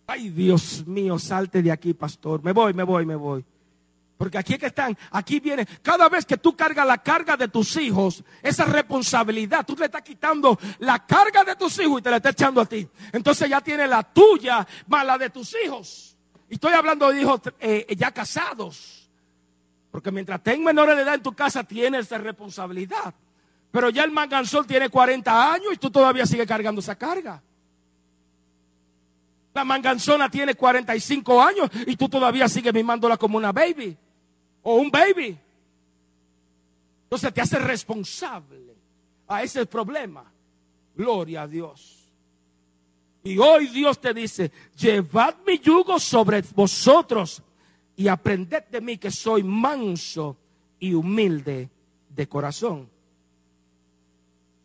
Ay, 0.08 0.30
Dios 0.30 0.88
mío, 0.88 1.20
salte 1.20 1.62
de 1.62 1.70
aquí, 1.70 1.93
pastor. 1.93 2.41
Me 2.41 2.54
voy, 2.54 2.74
me 2.74 2.84
voy, 2.84 3.06
me 3.06 3.15
voy. 3.15 3.46
Porque 4.17 4.38
aquí 4.38 4.54
es 4.54 4.60
que 4.60 4.67
están, 4.67 4.98
aquí 5.12 5.41
viene. 5.41 5.67
Cada 5.84 6.08
vez 6.08 6.26
que 6.26 6.38
tú 6.38 6.56
cargas 6.56 6.88
la 6.88 6.98
carga 6.98 7.36
de 7.36 7.50
tus 7.50 7.76
hijos, 7.76 8.24
esa 8.41 8.65
responsabilidad, 8.65 9.65
tú 9.65 9.76
le 9.78 9.86
estás 9.86 10.02
quitando 10.02 10.58
la 10.80 11.06
carga 11.06 11.43
de 11.43 11.56
tus 11.58 11.78
hijos 11.80 12.00
y 12.00 12.04
te 12.04 12.10
la 12.10 12.17
estás 12.17 12.32
echando 12.32 12.62
a 12.62 12.65
ti. 12.65 12.88
Entonces 13.12 13.50
ya 13.50 13.60
tiene 13.60 13.86
la 13.86 14.02
tuya 14.02 14.65
más 14.88 15.06
la 15.06 15.17
de 15.17 15.30
tus 15.30 15.56
hijos. 15.63 16.17
Y 16.50 16.56
estoy 16.56 16.72
hablando 16.72 17.12
de 17.12 17.22
hijos 17.22 17.41
eh, 17.60 17.86
ya 17.96 18.12
casados. 18.12 19.10
Porque 19.91 20.12
mientras 20.12 20.41
tengas 20.41 20.65
menores 20.65 20.96
de 20.96 21.04
edad 21.04 21.15
en 21.15 21.22
tu 21.22 21.34
casa, 21.34 21.65
tienes 21.65 22.06
esa 22.06 22.17
responsabilidad. 22.17 23.13
Pero 23.72 23.89
ya 23.89 24.04
el 24.06 24.12
manganzón 24.12 24.65
tiene 24.65 24.89
40 24.89 25.54
años 25.54 25.74
y 25.74 25.78
tú 25.78 25.91
todavía 25.91 26.26
sigues 26.26 26.48
cargando 26.48 26.80
esa 26.80 26.96
carga. 26.96 27.43
La 29.58 29.65
manganzona 29.65 30.30
tiene 30.30 30.54
45 30.54 31.41
años 31.41 31.72
y 31.88 31.96
tú 31.96 32.08
todavía 32.08 32.48
sigues 32.48 32.72
mimándola 32.72 33.17
como 33.17 33.39
una 33.39 33.52
baby 33.52 33.98
o 34.62 34.76
un 34.76 34.91
baby. 34.91 35.36
Entonces 37.06 37.34
te 37.34 37.41
hace 37.41 37.58
responsable 37.58 38.76
a 39.28 39.41
ese 39.41 39.65
problema. 39.65 40.32
Gloria 40.93 41.41
a 41.41 41.48
Dios. 41.48 42.08
Y 43.24 43.39
hoy 43.39 43.65
Dios 43.70 44.00
te 44.00 44.13
dice, 44.13 44.52
llevad 44.78 45.38
mi 45.48 45.58
yugo 45.58 45.98
sobre 45.98 46.43
vosotros 46.54 47.41
y 47.96 48.08
aprended 48.08 48.65
de 48.65 48.80
mí 48.80 49.00
que 49.00 49.10
soy 49.10 49.41
manso 49.41 50.38
y 50.80 50.93
humilde 50.93 51.67
de 52.10 52.30
corazón. 52.30 52.88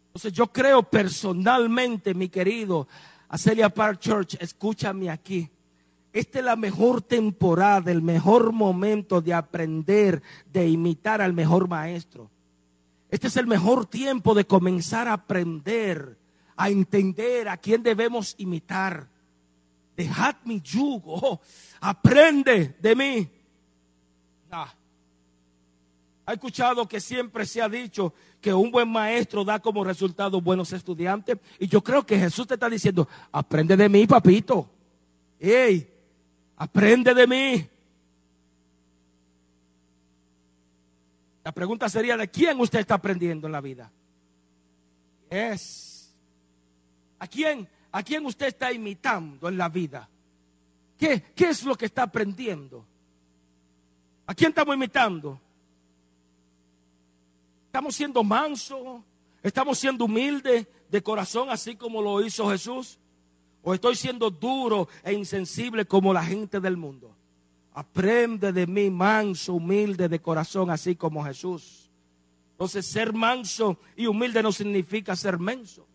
Entonces 0.08 0.34
yo 0.34 0.48
creo 0.48 0.82
personalmente, 0.82 2.12
mi 2.12 2.28
querido, 2.28 2.86
Acelia 3.32 3.70
Park 3.70 3.98
Church, 3.98 4.36
escúchame 4.40 5.08
aquí. 5.08 5.48
Esta 6.12 6.40
es 6.40 6.44
la 6.44 6.54
mejor 6.54 7.00
temporada, 7.00 7.90
el 7.90 8.02
mejor 8.02 8.52
momento 8.52 9.22
de 9.22 9.32
aprender, 9.32 10.22
de 10.52 10.68
imitar 10.68 11.22
al 11.22 11.32
mejor 11.32 11.66
maestro. 11.66 12.30
Este 13.08 13.28
es 13.28 13.36
el 13.38 13.46
mejor 13.46 13.86
tiempo 13.86 14.34
de 14.34 14.44
comenzar 14.44 15.08
a 15.08 15.14
aprender, 15.14 16.18
a 16.56 16.68
entender 16.68 17.48
a 17.48 17.56
quién 17.56 17.82
debemos 17.82 18.34
imitar. 18.36 19.08
Dejad 19.96 20.36
mi 20.44 20.60
yugo, 20.60 21.14
oh, 21.14 21.40
aprende 21.80 22.76
de 22.82 22.94
mí. 22.94 23.30
Ha 26.24 26.34
escuchado 26.34 26.86
que 26.86 27.00
siempre 27.00 27.44
se 27.46 27.60
ha 27.60 27.68
dicho 27.68 28.14
que 28.40 28.54
un 28.54 28.70
buen 28.70 28.88
maestro 28.88 29.44
da 29.44 29.58
como 29.58 29.82
resultado 29.82 30.40
buenos 30.40 30.72
estudiantes. 30.72 31.38
Y 31.58 31.66
yo 31.66 31.82
creo 31.82 32.06
que 32.06 32.18
Jesús 32.18 32.46
te 32.46 32.54
está 32.54 32.70
diciendo, 32.70 33.08
aprende 33.32 33.76
de 33.76 33.88
mí, 33.88 34.06
papito. 34.06 34.70
Ey, 35.40 35.88
aprende 36.56 37.12
de 37.12 37.26
mí. 37.26 37.68
La 41.44 41.50
pregunta 41.52 41.88
sería, 41.88 42.16
¿de 42.16 42.28
quién 42.28 42.60
usted 42.60 42.78
está 42.78 42.94
aprendiendo 42.94 43.48
en 43.48 43.52
la 43.52 43.60
vida? 43.60 43.90
Es. 45.28 46.14
¿A 47.18 47.26
quién, 47.26 47.68
¿A 47.90 48.02
quién 48.04 48.24
usted 48.26 48.46
está 48.46 48.72
imitando 48.72 49.48
en 49.48 49.58
la 49.58 49.68
vida? 49.68 50.08
¿Qué, 50.96 51.20
¿Qué 51.34 51.48
es 51.48 51.64
lo 51.64 51.74
que 51.74 51.86
está 51.86 52.04
aprendiendo? 52.04 52.86
¿A 54.26 54.34
quién 54.34 54.50
estamos 54.50 54.76
imitando? 54.76 55.40
Estamos 57.72 57.94
siendo 57.94 58.22
mansos, 58.22 59.00
estamos 59.42 59.78
siendo 59.78 60.04
humildes 60.04 60.66
de 60.90 61.02
corazón, 61.02 61.48
así 61.48 61.74
como 61.74 62.02
lo 62.02 62.22
hizo 62.22 62.50
Jesús. 62.50 62.98
O 63.62 63.72
estoy 63.72 63.96
siendo 63.96 64.28
duro 64.28 64.88
e 65.02 65.14
insensible 65.14 65.86
como 65.86 66.12
la 66.12 66.22
gente 66.22 66.60
del 66.60 66.76
mundo. 66.76 67.16
Aprende 67.72 68.52
de 68.52 68.66
mí, 68.66 68.90
manso, 68.90 69.54
humilde 69.54 70.10
de 70.10 70.20
corazón, 70.20 70.68
así 70.68 70.96
como 70.96 71.24
Jesús. 71.24 71.88
Entonces, 72.50 72.84
ser 72.84 73.14
manso 73.14 73.78
y 73.96 74.04
humilde 74.04 74.42
no 74.42 74.52
significa 74.52 75.16
ser 75.16 75.38
menso. 75.38 75.86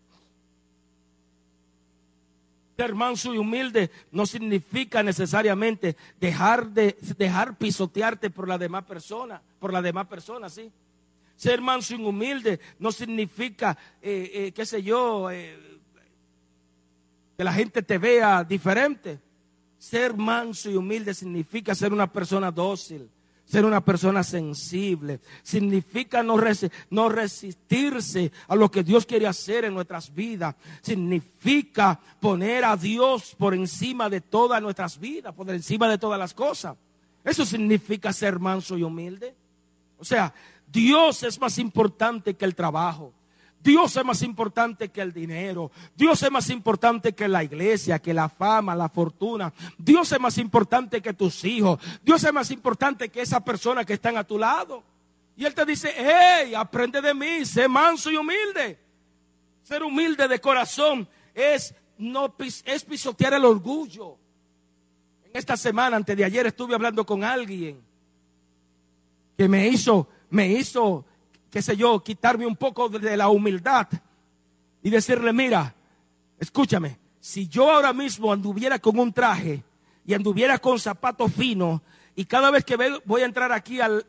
Ser 2.76 2.92
manso 2.92 3.32
y 3.32 3.38
humilde 3.38 3.92
no 4.10 4.26
significa 4.26 5.04
necesariamente 5.04 5.96
dejar 6.18 6.70
de 6.70 6.98
dejar 7.16 7.56
pisotearte 7.56 8.30
por 8.30 8.48
la 8.48 8.58
demás 8.58 8.84
persona, 8.84 9.40
por 9.60 9.72
la 9.72 9.80
demás 9.80 10.08
persona, 10.08 10.48
sí. 10.48 10.72
Ser 11.38 11.60
manso 11.60 11.94
y 11.94 12.04
humilde 12.04 12.58
no 12.80 12.90
significa, 12.90 13.78
eh, 14.02 14.30
eh, 14.34 14.52
qué 14.52 14.66
sé 14.66 14.82
yo, 14.82 15.30
eh, 15.30 15.56
que 17.36 17.44
la 17.44 17.52
gente 17.52 17.80
te 17.80 17.96
vea 17.96 18.42
diferente. 18.42 19.20
Ser 19.78 20.16
manso 20.16 20.68
y 20.68 20.74
humilde 20.74 21.14
significa 21.14 21.76
ser 21.76 21.92
una 21.92 22.12
persona 22.12 22.50
dócil, 22.50 23.08
ser 23.44 23.64
una 23.64 23.80
persona 23.84 24.24
sensible. 24.24 25.20
Significa 25.44 26.24
no, 26.24 26.36
no, 26.90 27.08
resistirse 27.08 28.32
a 28.48 28.56
lo 28.56 28.68
que 28.68 28.82
Dios 28.82 29.06
quiere 29.06 29.28
hacer 29.28 29.64
en 29.64 29.74
nuestras 29.74 30.12
vidas. 30.12 30.56
Significa 30.82 32.00
poner 32.18 32.64
a 32.64 32.76
Dios 32.76 33.36
por 33.38 33.54
encima 33.54 34.10
de 34.10 34.22
todas 34.22 34.60
nuestras 34.60 34.98
vidas, 34.98 35.32
por 35.32 35.48
encima 35.50 35.88
de 35.88 35.98
todas 35.98 36.18
las 36.18 36.34
cosas. 36.34 36.76
Eso 37.22 37.46
significa 37.46 38.12
ser 38.12 38.40
manso 38.40 38.76
y 38.76 38.82
humilde. 38.82 39.36
O 39.98 40.04
sea, 40.04 40.34
Dios 40.70 41.22
es 41.22 41.40
más 41.40 41.58
importante 41.58 42.34
que 42.34 42.44
el 42.44 42.54
trabajo. 42.54 43.12
Dios 43.60 43.96
es 43.96 44.04
más 44.04 44.22
importante 44.22 44.88
que 44.90 45.00
el 45.00 45.12
dinero. 45.12 45.70
Dios 45.96 46.22
es 46.22 46.30
más 46.30 46.48
importante 46.50 47.12
que 47.12 47.26
la 47.26 47.42
iglesia, 47.42 47.98
que 47.98 48.14
la 48.14 48.28
fama, 48.28 48.76
la 48.76 48.88
fortuna. 48.88 49.52
Dios 49.76 50.12
es 50.12 50.20
más 50.20 50.38
importante 50.38 51.02
que 51.02 51.12
tus 51.12 51.44
hijos. 51.44 51.80
Dios 52.02 52.22
es 52.22 52.32
más 52.32 52.50
importante 52.50 53.08
que 53.08 53.20
esa 53.20 53.40
persona 53.44 53.84
que 53.84 53.94
están 53.94 54.16
a 54.16 54.24
tu 54.24 54.38
lado. 54.38 54.82
Y 55.36 55.44
Él 55.44 55.54
te 55.54 55.64
dice, 55.64 55.92
hey, 55.96 56.54
aprende 56.54 57.00
de 57.00 57.14
mí, 57.14 57.44
sé 57.44 57.68
manso 57.68 58.10
y 58.10 58.16
humilde. 58.16 58.78
Ser 59.62 59.82
humilde 59.82 60.28
de 60.28 60.40
corazón 60.40 61.08
es, 61.34 61.74
no, 61.98 62.34
es 62.38 62.84
pisotear 62.84 63.34
el 63.34 63.44
orgullo. 63.44 64.16
En 65.24 65.32
esta 65.34 65.56
semana, 65.56 65.96
antes 65.96 66.16
de 66.16 66.24
ayer, 66.24 66.46
estuve 66.46 66.74
hablando 66.74 67.04
con 67.04 67.22
alguien 67.22 67.80
que 69.36 69.48
me 69.48 69.68
hizo 69.68 70.08
me 70.30 70.48
hizo, 70.48 71.04
qué 71.50 71.62
sé 71.62 71.76
yo, 71.76 72.02
quitarme 72.02 72.46
un 72.46 72.56
poco 72.56 72.88
de 72.88 73.16
la 73.16 73.28
humildad 73.28 73.88
y 74.82 74.90
decirle, 74.90 75.32
mira, 75.32 75.74
escúchame, 76.38 76.98
si 77.20 77.48
yo 77.48 77.70
ahora 77.70 77.92
mismo 77.92 78.32
anduviera 78.32 78.78
con 78.78 78.98
un 78.98 79.12
traje 79.12 79.62
y 80.06 80.14
anduviera 80.14 80.58
con 80.58 80.78
zapatos 80.78 81.32
finos 81.32 81.80
y 82.14 82.24
cada 82.24 82.50
vez 82.50 82.64
que 82.64 82.76
voy 83.04 83.22
a 83.22 83.26
entrar 83.26 83.52
aquí 83.52 83.80
al, 83.80 84.04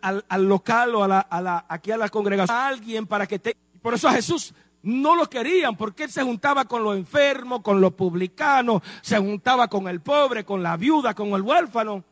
local 0.47 0.95
o 0.95 1.03
a 1.03 1.07
la, 1.07 1.65
aquí 1.67 1.91
a 1.91 1.97
la 1.97 2.09
congregación, 2.09 2.57
a 2.57 2.67
alguien 2.67 3.05
para 3.05 3.27
que 3.27 3.39
te... 3.39 3.55
Por 3.81 3.93
eso 3.93 4.07
a 4.07 4.13
Jesús 4.13 4.53
no 4.81 5.15
lo 5.15 5.29
querían 5.29 5.75
porque 5.75 6.05
él 6.05 6.11
se 6.11 6.23
juntaba 6.23 6.65
con 6.65 6.83
los 6.83 6.97
enfermos, 6.97 7.61
con 7.61 7.81
los 7.81 7.93
publicanos, 7.93 8.81
se 9.01 9.17
juntaba 9.17 9.67
con 9.67 9.87
el 9.87 10.01
pobre, 10.01 10.43
con 10.43 10.63
la 10.63 10.77
viuda, 10.77 11.13
con 11.13 11.29
el 11.29 11.41
huérfano. 11.41 12.03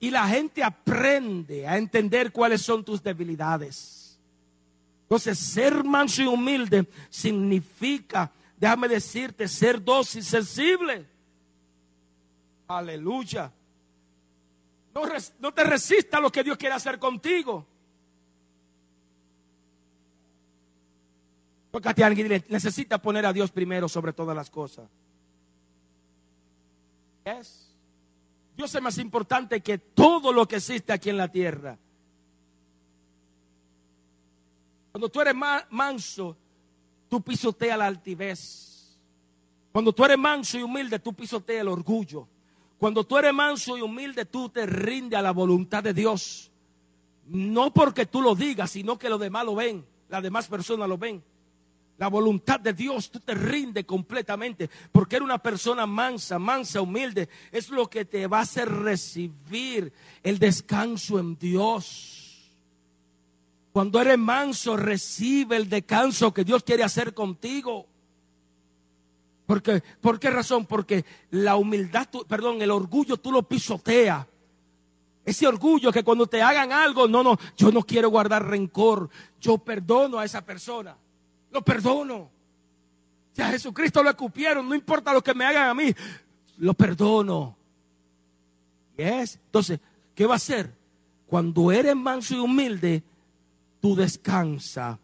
Y 0.00 0.10
la 0.10 0.28
gente 0.28 0.62
aprende 0.62 1.66
a 1.66 1.76
entender 1.76 2.30
cuáles 2.32 2.62
son 2.62 2.84
tus 2.84 3.02
debilidades. 3.02 4.18
Entonces, 5.02 5.38
ser 5.38 5.82
manso 5.84 6.22
y 6.22 6.26
humilde 6.26 6.86
significa, 7.08 8.30
déjame 8.56 8.88
decirte, 8.88 9.48
ser 9.48 9.82
dócil, 9.82 10.22
sensible. 10.22 11.06
Aleluya. 12.68 13.50
No, 15.40 15.52
te 15.52 15.64
resista 15.64 16.18
a 16.18 16.20
lo 16.20 16.30
que 16.30 16.44
Dios 16.44 16.58
quiere 16.58 16.74
hacer 16.74 16.98
contigo. 16.98 17.66
Porque 21.70 21.88
a 21.88 22.06
alguien 22.06 22.44
necesita 22.48 23.00
poner 23.00 23.24
a 23.24 23.32
Dios 23.32 23.50
primero 23.50 23.88
sobre 23.88 24.12
todas 24.12 24.34
las 24.34 24.50
cosas. 24.50 24.88
Es. 27.24 27.67
Dios 28.58 28.74
es 28.74 28.82
más 28.82 28.98
importante 28.98 29.60
que 29.60 29.78
todo 29.78 30.32
lo 30.32 30.48
que 30.48 30.56
existe 30.56 30.92
aquí 30.92 31.10
en 31.10 31.16
la 31.16 31.28
tierra. 31.28 31.78
Cuando 34.90 35.08
tú 35.08 35.20
eres 35.20 35.34
manso, 35.70 36.36
tú 37.08 37.22
pisoteas 37.22 37.78
la 37.78 37.86
altivez. 37.86 38.98
Cuando 39.70 39.92
tú 39.92 40.04
eres 40.04 40.18
manso 40.18 40.58
y 40.58 40.62
humilde, 40.62 40.98
tú 40.98 41.14
pisoteas 41.14 41.60
el 41.60 41.68
orgullo. 41.68 42.26
Cuando 42.80 43.04
tú 43.04 43.16
eres 43.16 43.32
manso 43.32 43.78
y 43.78 43.80
humilde, 43.80 44.24
tú 44.24 44.48
te 44.48 44.66
rindes 44.66 45.16
a 45.16 45.22
la 45.22 45.30
voluntad 45.30 45.84
de 45.84 45.94
Dios. 45.94 46.50
No 47.26 47.72
porque 47.72 48.06
tú 48.06 48.20
lo 48.20 48.34
digas, 48.34 48.72
sino 48.72 48.98
que 48.98 49.08
los 49.08 49.20
demás 49.20 49.44
lo 49.44 49.54
ven, 49.54 49.86
las 50.08 50.20
demás 50.20 50.48
personas 50.48 50.88
lo 50.88 50.98
ven 50.98 51.22
la 51.98 52.06
voluntad 52.06 52.60
de 52.60 52.72
Dios, 52.72 53.10
tú 53.10 53.18
te 53.18 53.34
rindes 53.34 53.84
completamente, 53.84 54.70
porque 54.92 55.16
eres 55.16 55.24
una 55.24 55.38
persona 55.38 55.84
mansa, 55.84 56.38
mansa, 56.38 56.80
humilde, 56.80 57.28
es 57.50 57.70
lo 57.70 57.90
que 57.90 58.04
te 58.04 58.28
va 58.28 58.38
a 58.38 58.42
hacer 58.42 58.68
recibir 58.68 59.92
el 60.22 60.38
descanso 60.38 61.18
en 61.18 61.36
Dios. 61.36 62.52
Cuando 63.72 64.00
eres 64.00 64.16
manso, 64.16 64.76
recibe 64.76 65.56
el 65.56 65.68
descanso 65.68 66.32
que 66.32 66.44
Dios 66.44 66.62
quiere 66.62 66.84
hacer 66.84 67.14
contigo. 67.14 67.86
Porque, 69.46 69.82
¿Por 70.00 70.20
qué 70.20 70.30
razón? 70.30 70.66
Porque 70.66 71.04
la 71.32 71.56
humildad, 71.56 72.08
perdón, 72.28 72.62
el 72.62 72.70
orgullo 72.70 73.16
tú 73.16 73.32
lo 73.32 73.42
pisoteas. 73.42 74.24
Ese 75.24 75.48
orgullo 75.48 75.90
que 75.90 76.04
cuando 76.04 76.28
te 76.28 76.42
hagan 76.42 76.70
algo, 76.70 77.08
no, 77.08 77.24
no, 77.24 77.36
yo 77.56 77.72
no 77.72 77.82
quiero 77.82 78.08
guardar 78.08 78.46
rencor, 78.46 79.10
yo 79.40 79.58
perdono 79.58 80.18
a 80.18 80.24
esa 80.24 80.44
persona 80.44 80.96
lo 81.50 81.62
perdono. 81.62 82.30
Si 83.32 83.42
a 83.42 83.50
Jesucristo 83.50 84.02
lo 84.02 84.10
escupieron, 84.10 84.68
no 84.68 84.74
importa 84.74 85.12
lo 85.12 85.22
que 85.22 85.34
me 85.34 85.44
hagan 85.44 85.68
a 85.68 85.74
mí, 85.74 85.94
lo 86.58 86.74
perdono. 86.74 87.56
Yes. 88.96 89.38
Entonces, 89.44 89.80
¿qué 90.14 90.26
va 90.26 90.34
a 90.34 90.36
hacer? 90.36 90.74
Cuando 91.26 91.70
eres 91.70 91.94
manso 91.94 92.34
y 92.34 92.38
humilde, 92.38 93.02
tú 93.80 93.94
descansa 93.94 94.98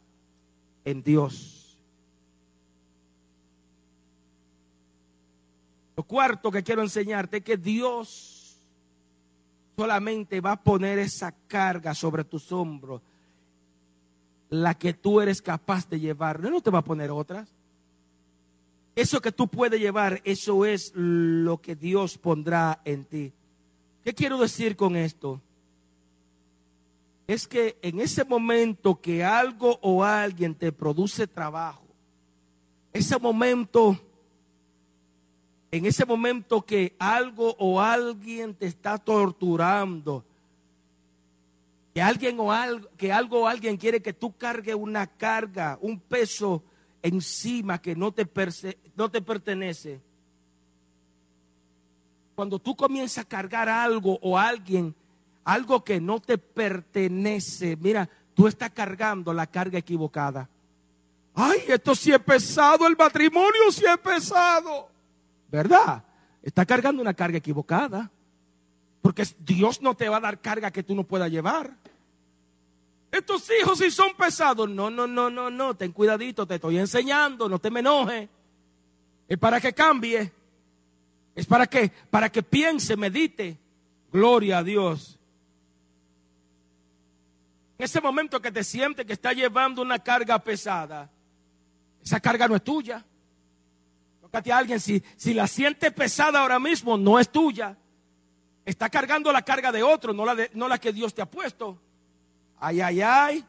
en 0.85 1.02
Dios. 1.02 1.78
Lo 5.96 6.02
cuarto 6.02 6.50
que 6.50 6.64
quiero 6.64 6.83
enseñarte 6.83 7.37
es 7.37 7.44
que 7.44 7.57
Dios 7.57 8.57
solamente 9.76 10.40
va 10.40 10.52
a 10.52 10.62
poner 10.62 10.98
esa 10.98 11.33
carga 11.46 11.94
sobre 11.94 12.24
tus 12.24 12.50
hombros 12.50 13.00
la 14.54 14.74
que 14.74 14.94
tú 14.94 15.20
eres 15.20 15.42
capaz 15.42 15.88
de 15.88 15.98
llevar. 15.98 16.40
No 16.40 16.60
te 16.60 16.70
va 16.70 16.78
a 16.78 16.84
poner 16.84 17.10
otras. 17.10 17.48
Eso 18.94 19.20
que 19.20 19.32
tú 19.32 19.48
puedes 19.48 19.80
llevar, 19.80 20.20
eso 20.24 20.64
es 20.64 20.92
lo 20.94 21.60
que 21.60 21.74
Dios 21.74 22.16
pondrá 22.18 22.80
en 22.84 23.04
ti. 23.04 23.32
¿Qué 24.04 24.14
quiero 24.14 24.38
decir 24.38 24.76
con 24.76 24.94
esto? 24.94 25.40
Es 27.26 27.48
que 27.48 27.76
en 27.82 27.98
ese 28.00 28.24
momento 28.24 29.00
que 29.00 29.24
algo 29.24 29.78
o 29.82 30.04
alguien 30.04 30.54
te 30.54 30.70
produce 30.70 31.26
trabajo, 31.26 31.82
ese 32.92 33.18
momento, 33.18 33.98
en 35.72 35.87
ese 35.87 36.04
momento 36.04 36.62
que 36.62 36.94
algo 37.00 37.56
o 37.58 37.81
alguien 37.81 38.54
te 38.54 38.66
está 38.66 38.98
torturando, 38.98 40.24
que 41.94 42.02
alguien 42.02 42.40
o 42.40 42.50
algo, 42.50 42.88
que 42.96 43.12
algo 43.12 43.42
o 43.42 43.46
alguien 43.46 43.76
quiere 43.76 44.02
que 44.02 44.12
tú 44.12 44.36
cargues 44.36 44.74
una 44.74 45.06
carga, 45.06 45.78
un 45.80 46.00
peso 46.00 46.64
encima 47.00 47.80
que 47.80 47.94
no 47.94 48.10
te, 48.10 48.28
no 48.96 49.08
te 49.08 49.22
pertenece. 49.22 50.00
Cuando 52.34 52.58
tú 52.58 52.74
comienzas 52.74 53.24
a 53.24 53.28
cargar 53.28 53.68
algo 53.68 54.18
o 54.22 54.36
alguien, 54.36 54.92
algo 55.44 55.84
que 55.84 56.00
no 56.00 56.18
te 56.18 56.36
pertenece. 56.36 57.76
Mira, 57.76 58.10
tú 58.34 58.48
estás 58.48 58.70
cargando 58.70 59.32
la 59.32 59.46
carga 59.46 59.78
equivocada. 59.78 60.48
Ay, 61.32 61.60
esto 61.68 61.94
sí 61.94 62.10
es 62.10 62.18
pesado, 62.18 62.88
el 62.88 62.96
matrimonio 62.96 63.70
sí 63.70 63.84
es 63.86 63.98
pesado. 63.98 64.88
¿Verdad? 65.48 66.02
Está 66.42 66.66
cargando 66.66 67.00
una 67.00 67.14
carga 67.14 67.38
equivocada. 67.38 68.10
Porque 69.05 69.27
Dios 69.40 69.83
no 69.83 69.94
te 69.94 70.09
va 70.09 70.17
a 70.17 70.21
dar 70.21 70.40
carga 70.40 70.71
que 70.71 70.83
tú 70.83 70.94
no 70.94 71.05
puedas 71.05 71.31
llevar. 71.31 71.77
Estos 73.13 73.50
hijos 73.61 73.79
sí 73.79 73.90
son 73.90 74.15
pesados. 74.15 74.67
No, 74.67 74.88
no, 74.88 75.07
no, 75.07 75.29
no, 75.29 75.50
no. 75.50 75.77
Ten 75.77 75.92
cuidadito, 75.92 76.46
te 76.46 76.55
estoy 76.55 76.79
enseñando, 76.79 77.46
no 77.46 77.59
te 77.59 77.71
me 77.71 77.81
enojes. 77.81 78.31
Es 79.29 79.37
para 79.37 79.61
que 79.61 79.75
cambie. 79.75 80.33
Es 81.35 81.44
para 81.44 81.67
que, 81.67 81.92
para 82.09 82.33
que 82.33 82.42
piense, 82.42 82.96
medite. 82.96 83.59
Gloria 84.11 84.57
a 84.57 84.63
Dios. 84.63 85.19
En 87.77 87.85
ese 87.85 88.00
momento 88.00 88.40
que 88.40 88.50
te 88.50 88.65
sientes 88.65 89.05
que 89.05 89.13
está 89.13 89.35
llevando 89.35 89.83
una 89.83 89.98
carga 89.98 90.38
pesada, 90.38 91.11
esa 92.02 92.21
carga 92.21 92.48
no 92.48 92.57
es 92.57 92.65
tuya. 92.65 93.05
Tócate 94.23 94.50
a 94.50 94.57
alguien, 94.57 94.81
si, 94.81 95.02
si 95.15 95.35
la 95.35 95.46
siente 95.46 95.90
pesada 95.90 96.40
ahora 96.40 96.59
mismo, 96.59 96.96
no 96.96 97.19
es 97.19 97.31
tuya. 97.31 97.77
Está 98.65 98.88
cargando 98.88 99.33
la 99.33 99.42
carga 99.42 99.71
de 99.71 99.83
otro, 99.83 100.12
no 100.12 100.25
la, 100.25 100.48
no 100.54 100.69
la 100.69 100.79
que 100.79 100.92
Dios 100.92 101.12
te 101.12 101.23
ha 101.23 101.31
puesto. 101.31 101.79
Ay, 102.58 102.81
ay, 102.81 103.00
ay. 103.02 103.44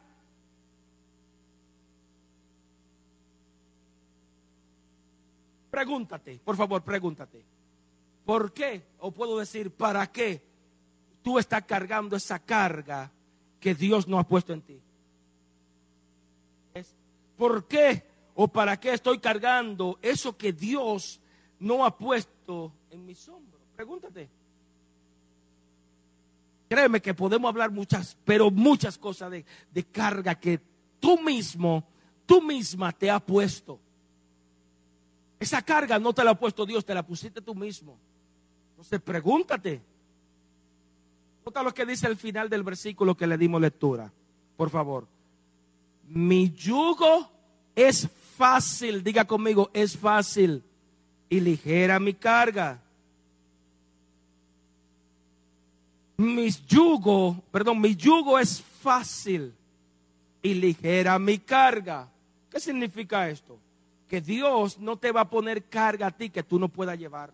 Pregúntate, 5.70 6.39
por 6.43 6.55
favor, 6.55 6.82
pregúntate. 6.84 7.45
¿Por 8.26 8.53
qué? 8.53 8.82
O 8.99 9.11
puedo 9.11 9.38
decir, 9.38 9.72
¿para 9.72 10.11
qué 10.11 10.41
tú 11.22 11.38
estás 11.38 11.63
cargando 11.63 12.16
esa 12.16 12.39
carga 12.39 13.11
que 13.59 13.76
Dios 13.76 14.07
no 14.07 14.18
ha 14.20 14.28
puesto 14.28 14.53
en 14.53 14.61
ti? 14.61 14.82
¿Por 17.38 17.68
qué 17.68 18.03
o 18.36 18.47
para 18.47 18.80
qué 18.80 18.93
estoy 18.93 19.20
cargando 19.20 19.99
eso 20.01 20.38
que 20.38 20.53
Dios 20.53 21.20
no 21.59 21.86
ha 21.86 21.97
puesto 21.97 22.74
en 22.89 23.05
mis 23.05 23.28
hombros? 23.28 23.61
Pregúntate. 23.76 24.30
Créeme 26.68 27.01
que 27.01 27.13
podemos 27.13 27.49
hablar 27.49 27.72
muchas, 27.72 28.18
pero 28.26 28.49
muchas 28.49 28.97
cosas 28.97 29.32
de, 29.32 29.45
de 29.72 29.84
carga 29.84 30.36
que 30.36 30.59
tú 30.99 31.20
mismo, 31.22 31.84
tú 32.26 32.41
misma 32.41 32.91
te 32.91 33.09
has 33.11 33.22
puesto. 33.22 33.80
Esa 35.39 35.61
carga 35.61 35.99
no 35.99 36.13
te 36.13 36.24
la 36.24 36.32
ha 36.32 36.39
puesto 36.39 36.66
Dios, 36.66 36.86
te 36.86 36.93
la 36.93 37.05
pusiste 37.05 37.41
tú 37.41 37.53
mismo. 37.53 37.97
Entonces 38.72 38.99
pregúntate. 39.01 39.82
Nota 41.45 41.61
lo 41.61 41.74
que 41.74 41.86
dice 41.86 42.07
el 42.07 42.18
final 42.18 42.49
del 42.49 42.63
versículo 42.63 43.16
que 43.16 43.28
le 43.28 43.38
dimos 43.38 43.61
lectura. 43.61 44.11
Por 44.57 44.70
favor. 44.70 45.07
Mi 46.07 46.51
yugo 46.51 47.30
es 47.76 48.09
fácil, 48.36 49.03
diga 49.03 49.26
conmigo, 49.26 49.70
es 49.74 49.97
fácil 49.97 50.63
y 51.30 51.39
ligera 51.39 51.99
mi 51.99 52.13
carga. 52.13 52.82
Mi 56.18 56.49
yugo, 56.49 57.43
perdón, 57.51 57.82
mi 57.82 57.95
yugo 57.95 58.39
es 58.39 58.61
fácil 58.61 59.53
y 60.41 60.53
ligera 60.53 61.20
mi 61.20 61.39
carga. 61.39 62.07
¿Qué 62.49 62.59
significa 62.59 63.30
esto? 63.30 63.59
Que 64.07 64.22
Dios 64.22 64.80
no 64.80 64.97
te 64.97 65.11
va 65.11 65.22
a 65.22 65.30
poner 65.30 65.63
carga 65.63 66.07
a 66.07 66.11
ti 66.11 66.30
que 66.30 66.43
tú 66.43 66.57
no 66.57 66.70
puedas 66.70 66.97
llevar. 66.97 67.34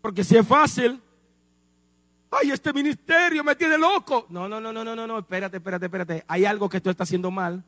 Porque 0.00 0.22
si 0.22 0.36
es 0.36 0.46
fácil, 0.46 1.00
ay, 2.30 2.52
este 2.52 2.72
ministerio 2.72 3.42
me 3.42 3.56
tiene 3.56 3.76
loco. 3.76 4.26
No, 4.28 4.48
no, 4.48 4.60
no, 4.60 4.72
no, 4.72 4.84
no, 4.84 4.94
no, 4.94 5.06
no, 5.06 5.18
espérate, 5.18 5.56
espérate, 5.56 5.86
espérate. 5.86 6.24
Hay 6.28 6.44
algo 6.44 6.68
que 6.68 6.80
tú 6.80 6.90
estás 6.90 7.08
haciendo 7.08 7.32
mal. 7.32 7.64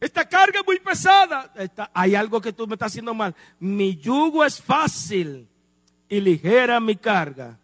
Esta 0.00 0.26
carga 0.26 0.60
es 0.60 0.66
muy 0.66 0.78
pesada. 0.80 1.52
hay 1.92 2.14
algo 2.14 2.40
que 2.40 2.52
tú 2.52 2.66
me 2.66 2.74
estás 2.74 2.92
haciendo 2.92 3.12
mal. 3.12 3.34
Mi 3.58 3.96
yugo 3.96 4.44
es 4.44 4.60
fácil 4.60 5.48
y 6.08 6.20
ligera 6.20 6.80
mi 6.80 6.96
carga. 6.96 7.58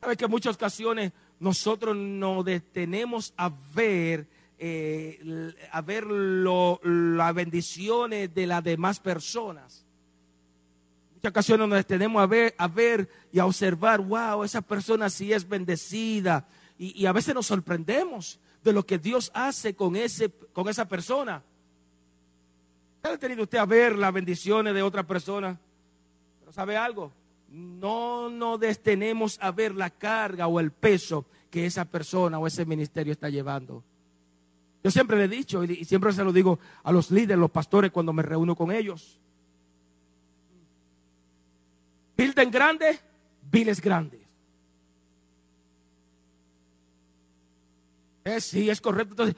Sabes 0.00 0.16
que 0.16 0.26
muchas 0.28 0.56
ocasiones 0.56 1.12
nosotros 1.40 1.96
nos 1.96 2.44
detenemos 2.44 3.32
a 3.36 3.50
ver, 3.74 4.26
eh, 4.58 5.52
a 5.72 5.80
ver 5.80 6.06
las 6.06 7.34
bendiciones 7.34 8.34
de 8.34 8.46
las 8.46 8.62
demás 8.62 9.00
personas. 9.00 9.84
Muchas 11.14 11.30
ocasiones 11.30 11.68
nos 11.68 11.78
detenemos 11.78 12.22
a 12.22 12.26
ver, 12.26 12.54
a 12.58 12.68
ver 12.68 13.08
y 13.32 13.38
a 13.38 13.46
observar, 13.46 14.00
wow, 14.00 14.44
esa 14.44 14.60
persona 14.60 15.08
sí 15.08 15.32
es 15.32 15.48
bendecida. 15.48 16.46
Y, 16.78 17.00
y 17.00 17.06
a 17.06 17.12
veces 17.12 17.34
nos 17.34 17.46
sorprendemos 17.46 18.38
de 18.62 18.72
lo 18.72 18.84
que 18.84 18.98
Dios 18.98 19.30
hace 19.34 19.74
con, 19.74 19.96
ese, 19.96 20.30
con 20.52 20.68
esa 20.68 20.86
persona. 20.86 21.42
¿Ha 23.04 23.18
tenido 23.18 23.42
usted 23.42 23.58
a 23.58 23.66
ver 23.66 23.96
las 23.96 24.12
bendiciones 24.12 24.74
de 24.74 24.82
otra 24.82 25.06
persona? 25.06 25.58
Pero 26.40 26.52
¿sabe 26.52 26.74
algo? 26.74 27.12
No 27.50 28.30
nos 28.30 28.58
detenemos 28.58 29.38
a 29.42 29.50
ver 29.50 29.74
la 29.74 29.90
carga 29.90 30.46
o 30.46 30.58
el 30.58 30.72
peso 30.72 31.26
que 31.50 31.66
esa 31.66 31.84
persona 31.84 32.38
o 32.38 32.46
ese 32.46 32.64
ministerio 32.64 33.12
está 33.12 33.28
llevando. 33.28 33.84
Yo 34.82 34.90
siempre 34.90 35.18
le 35.18 35.24
he 35.24 35.28
dicho 35.28 35.62
y 35.64 35.84
siempre 35.84 36.14
se 36.14 36.24
lo 36.24 36.32
digo 36.32 36.58
a 36.82 36.92
los 36.92 37.10
líderes, 37.10 37.36
los 37.36 37.50
pastores 37.50 37.92
cuando 37.92 38.14
me 38.14 38.22
reúno 38.22 38.56
con 38.56 38.72
ellos. 38.72 39.20
Bilden 42.16 42.50
grande, 42.50 42.98
viles 43.50 43.82
grandes. 43.82 44.20
Eh, 48.24 48.40
sí, 48.40 48.70
es 48.70 48.80
correcto. 48.80 49.12
Entonces, 49.12 49.36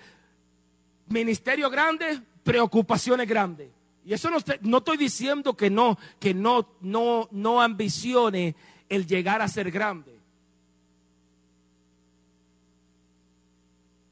ministerio 1.09 1.69
grande, 1.69 2.23
preocupaciones 2.47 3.29
grandes. 3.29 3.69
Y 4.05 4.13
eso 4.13 4.31
no, 4.31 4.37
no, 4.61 4.79
estoy 4.79 4.97
diciendo 4.97 5.57
que 5.57 5.69
no, 5.69 5.99
que 6.21 6.33
no, 6.33 6.69
no, 6.81 7.29
no 7.33 7.61
ambicione 7.61 8.55
el 8.89 9.05
llegar 9.05 9.43
a 9.43 9.49
ser 9.49 9.69
grande. 9.69 10.17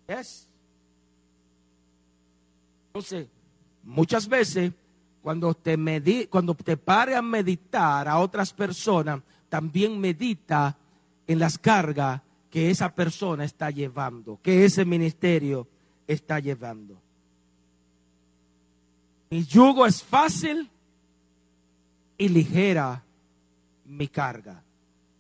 Es. 0.08 0.48
Entonces, 2.88 3.28
muchas 3.84 4.26
veces 4.26 4.72
cuando 5.22 5.54
te 5.54 5.76
medi 5.76 6.26
cuando 6.26 6.54
te 6.54 6.76
pare 6.76 7.14
a 7.14 7.22
meditar 7.22 8.08
a 8.08 8.18
otras 8.18 8.52
personas, 8.52 9.20
también 9.48 10.00
medita 10.00 10.76
en 11.28 11.38
las 11.38 11.56
cargas 11.56 12.20
que 12.50 12.68
esa 12.68 12.92
persona 12.92 13.44
está 13.44 13.70
llevando, 13.70 14.40
que 14.42 14.64
ese 14.64 14.84
ministerio 14.84 15.68
está 16.08 16.40
llevando. 16.40 17.03
Mi 19.30 19.44
yugo 19.44 19.86
es 19.86 20.02
fácil 20.02 20.70
y 22.16 22.28
ligera 22.28 23.02
mi 23.84 24.08
carga. 24.08 24.62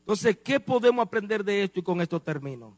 Entonces, 0.00 0.38
¿qué 0.44 0.60
podemos 0.60 1.04
aprender 1.06 1.42
de 1.42 1.64
esto? 1.64 1.80
Y 1.80 1.82
con 1.82 2.00
esto 2.00 2.20
termino. 2.20 2.76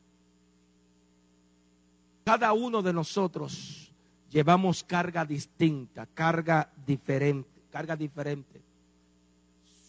Cada 2.24 2.52
uno 2.52 2.82
de 2.82 2.92
nosotros 2.92 3.92
llevamos 4.30 4.82
carga 4.82 5.24
distinta, 5.24 6.06
carga 6.06 6.70
diferente, 6.86 7.48
carga 7.70 7.96
diferente. 7.96 8.60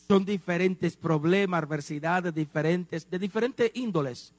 Son 0.08 0.24
diferentes 0.24 0.96
problemas, 0.96 1.64
adversidades 1.64 2.34
diferentes, 2.34 3.10
de 3.10 3.20
diferentes 3.20 3.72
índoles. 3.74 4.34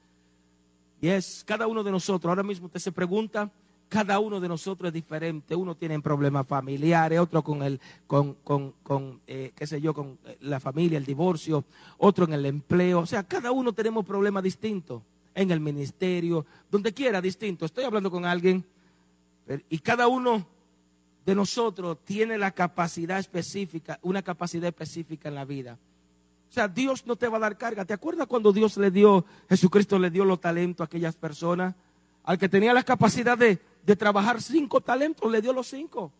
Y 1.01 1.09
es 1.09 1.45
cada 1.47 1.67
uno 1.67 1.85
de 1.85 1.91
nosotros. 1.91 2.29
Ahora 2.29 2.43
mismo 2.43 2.67
usted 2.67 2.81
se 2.81 2.93
pregunta, 2.93 3.51
cada 3.89 4.19
uno 4.19 4.41
de 4.41 4.49
nosotros 4.49 4.89
es 4.89 4.95
diferente. 4.95 5.55
Uno 5.55 5.75
tiene 5.75 6.01
problemas 6.01 6.47
familiares, 6.47 7.19
otro 7.19 7.43
con 7.43 7.63
el, 7.63 7.81
con, 8.07 8.35
con, 8.45 8.75
con 8.83 9.21
eh, 9.27 9.53
qué 9.55 9.67
sé 9.67 9.81
yo, 9.81 9.95
con 9.95 10.19
eh, 10.27 10.37
la 10.41 10.61
familia, 10.61 10.99
el 10.99 11.05
divorcio, 11.05 11.65
otro 11.99 12.25
en 12.25 12.35
el 12.35 12.47
empleo. 12.47 13.01
O 13.01 13.07
sea, 13.07 13.23
cada 13.23 13.53
uno 13.53 13.73
tenemos 13.73 14.05
problemas 14.05 14.43
distintos. 14.43 15.03
En 15.35 15.53
el 15.53 15.61
ministerio, 15.61 16.45
donde 16.69 16.93
quiera, 16.93 17.21
distinto. 17.21 17.65
Estoy 17.65 17.85
hablando 17.85 18.11
con 18.11 18.25
alguien 18.25 18.65
y 19.69 19.79
cada 19.79 20.09
uno 20.09 20.45
de 21.25 21.35
nosotros 21.35 21.99
tiene 22.05 22.39
la 22.39 22.51
capacidad 22.51 23.19
específica, 23.19 23.99
una 24.03 24.23
capacidad 24.23 24.69
específica 24.69 25.29
en 25.29 25.35
la 25.35 25.45
vida. 25.45 25.79
O 26.49 26.53
sea, 26.53 26.69
Dios 26.69 27.07
no 27.07 27.17
te 27.17 27.29
va 27.29 27.37
a 27.37 27.41
dar 27.41 27.59
carga. 27.59 27.85
¿Te 27.85 27.93
acuerdas 27.93 28.27
cuando 28.27 28.53
Dios 28.53 28.77
le 28.79 28.91
dio, 28.91 29.25
Jesucristo 29.49 29.99
le 29.99 30.11
dio 30.11 30.25
los 30.25 30.41
talentos 30.41 30.85
a 30.85 30.87
aquellas 30.87 31.17
personas? 31.17 31.75
Al 32.25 32.39
que 32.39 32.49
tenía 32.49 32.73
la 32.73 32.83
capacidad 32.83 33.37
de, 33.37 33.59
trabajar 33.97 34.43
cinco 34.43 34.81
talentos, 34.81 35.31
le 35.31 35.41
dio 35.41 35.53
los 35.53 35.69
cinco. 35.69 36.13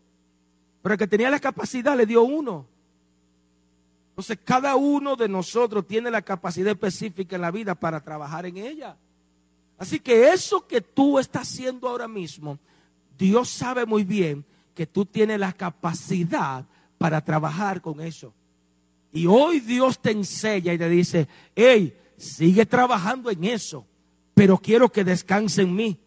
Pero 0.81 0.93
al 0.93 0.99
que 0.99 1.07
tenía 1.07 1.29
la 1.29 1.39
capacidad, 1.39 1.95
le 1.95 2.05
dio 2.05 2.23
uno. 2.23 2.65
Entonces, 4.11 4.39
cada 4.43 4.75
uno 4.75 5.15
de 5.15 5.29
nosotros 5.29 5.87
tiene 5.87 6.11
la 6.11 6.21
capacidad 6.21 6.71
específica 6.71 7.35
en 7.35 7.41
la 7.41 7.51
vida 7.51 7.75
para 7.75 8.01
trabajar 8.01 8.45
en 8.45 8.57
ella. 8.57 8.97
Así 9.77 9.99
que 9.99 10.29
eso 10.29 10.67
que 10.67 10.81
tú 10.81 11.19
estás 11.19 11.43
haciendo 11.43 11.87
ahora 11.87 12.07
mismo, 12.07 12.59
Dios 13.17 13.49
sabe 13.49 13.85
muy 13.85 14.03
bien 14.03 14.45
que 14.75 14.85
tú 14.85 15.05
tienes 15.05 15.39
la 15.39 15.53
capacidad 15.53 16.65
para 16.97 17.23
trabajar 17.23 17.81
con 17.81 18.01
eso. 18.01 18.33
Y 19.11 19.25
hoy 19.25 19.59
Dios 19.59 19.99
te 19.99 20.11
enseña 20.11 20.73
y 20.73 20.77
te 20.77 20.89
dice, 20.89 21.27
hey, 21.55 21.97
sigue 22.17 22.65
trabajando 22.65 23.31
en 23.31 23.43
eso, 23.45 23.85
pero 24.33 24.57
quiero 24.57 24.89
que 24.89 25.03
descanse 25.03 25.63
en 25.63 25.75
mí. 25.75 25.99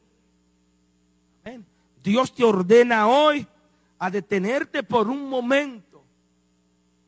Dios 2.02 2.34
te 2.34 2.44
ordena 2.44 3.06
hoy 3.06 3.46
a 3.98 4.10
detenerte 4.10 4.82
por 4.82 5.08
un 5.08 5.28
momento. 5.28 6.02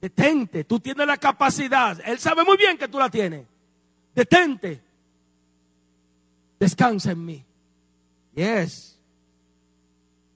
Detente, 0.00 0.64
tú 0.64 0.78
tienes 0.78 1.06
la 1.06 1.16
capacidad. 1.16 1.98
Él 2.04 2.18
sabe 2.18 2.44
muy 2.44 2.56
bien 2.56 2.78
que 2.78 2.88
tú 2.88 2.98
la 2.98 3.10
tienes. 3.10 3.46
Detente. 4.14 4.80
Descansa 6.60 7.12
en 7.12 7.24
mí. 7.24 7.44
Yes. 8.34 8.98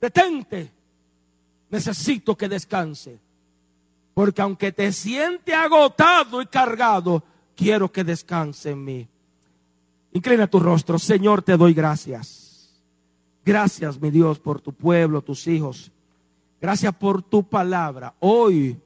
Detente. 0.00 0.72
Necesito 1.70 2.36
que 2.36 2.48
descanse. 2.48 3.18
Porque 4.14 4.42
aunque 4.42 4.72
te 4.72 4.90
siente 4.92 5.54
agotado 5.54 6.42
y 6.42 6.46
cargado, 6.46 7.22
quiero 7.54 7.92
que 7.92 8.02
descanse 8.02 8.70
en 8.70 8.84
mí. 8.84 9.08
Inclina 10.12 10.46
tu 10.48 10.58
rostro. 10.58 10.98
Señor, 10.98 11.42
te 11.42 11.56
doy 11.56 11.74
gracias. 11.74 12.47
Gracias, 13.48 13.98
mi 13.98 14.10
Dios, 14.10 14.38
por 14.38 14.60
tu 14.60 14.74
pueblo, 14.74 15.22
tus 15.22 15.46
hijos. 15.46 15.90
Gracias 16.60 16.94
por 16.94 17.22
tu 17.22 17.48
palabra. 17.48 18.14
Hoy 18.20 18.78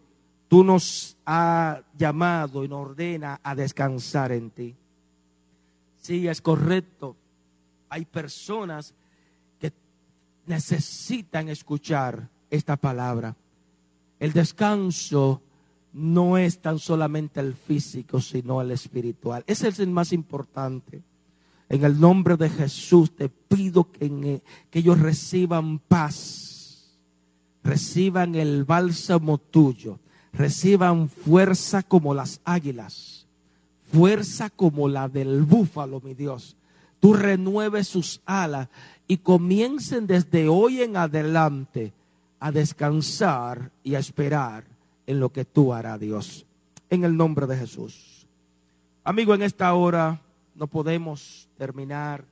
tú 0.46 0.62
nos 0.62 1.16
has 1.24 1.80
llamado 1.98 2.62
y 2.62 2.68
nos 2.68 2.86
ordena 2.86 3.40
a 3.42 3.56
descansar 3.56 4.30
en 4.30 4.50
ti. 4.50 4.76
Sí, 6.00 6.28
es 6.28 6.40
correcto. 6.40 7.16
Hay 7.88 8.04
personas 8.04 8.94
que 9.58 9.72
necesitan 10.46 11.48
escuchar 11.48 12.28
esta 12.48 12.76
palabra. 12.76 13.34
El 14.20 14.32
descanso 14.32 15.42
no 15.92 16.38
es 16.38 16.60
tan 16.60 16.78
solamente 16.78 17.40
el 17.40 17.56
físico, 17.56 18.20
sino 18.20 18.62
el 18.62 18.70
espiritual. 18.70 19.42
Ese 19.48 19.66
es 19.66 19.80
el 19.80 19.90
más 19.90 20.12
importante. 20.12 21.02
En 21.73 21.85
el 21.85 21.99
nombre 21.99 22.37
de 22.37 22.49
Jesús 22.49 23.16
te 23.16 23.29
pido 23.29 23.91
que, 23.91 24.41
que 24.70 24.79
ellos 24.79 25.01
reciban 25.01 25.81
paz 25.81 26.53
reciban 27.62 28.35
el 28.35 28.64
bálsamo 28.64 29.39
tuyo, 29.39 29.99
reciban 30.33 31.09
fuerza 31.09 31.83
como 31.83 32.14
las 32.14 32.41
águilas, 32.45 33.27
fuerza 33.93 34.51
como 34.51 34.89
la 34.89 35.09
del 35.09 35.43
búfalo, 35.43 36.01
mi 36.01 36.14
Dios. 36.14 36.57
Tú 37.01 37.14
renueves 37.14 37.89
sus 37.89 38.20
alas 38.27 38.68
y 39.09 39.18
comiencen 39.18 40.07
desde 40.07 40.49
hoy 40.49 40.83
en 40.83 40.97
adelante 40.97 41.93
a 42.39 42.53
descansar 42.53 43.70
y 43.83 43.95
a 43.95 43.99
esperar 43.99 44.64
en 45.07 45.20
lo 45.20 45.31
que 45.31 45.45
tú 45.45 45.73
harás, 45.73 45.99
Dios. 45.99 46.47
En 46.91 47.05
el 47.05 47.16
nombre 47.16 47.47
de 47.47 47.57
Jesús. 47.57 48.27
Amigo, 49.05 49.35
en 49.35 49.43
esta 49.43 49.73
hora 49.75 50.20
no 50.55 50.66
podemos 50.68 51.49
terminar 51.62 52.24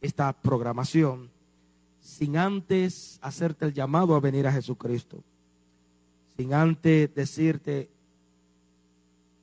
esta 0.00 0.32
programación 0.32 1.30
sin 2.00 2.36
antes 2.36 3.20
hacerte 3.22 3.66
el 3.66 3.72
llamado 3.72 4.16
a 4.16 4.20
venir 4.20 4.48
a 4.48 4.52
Jesucristo, 4.52 5.22
sin 6.36 6.52
antes 6.52 7.14
decirte 7.14 7.88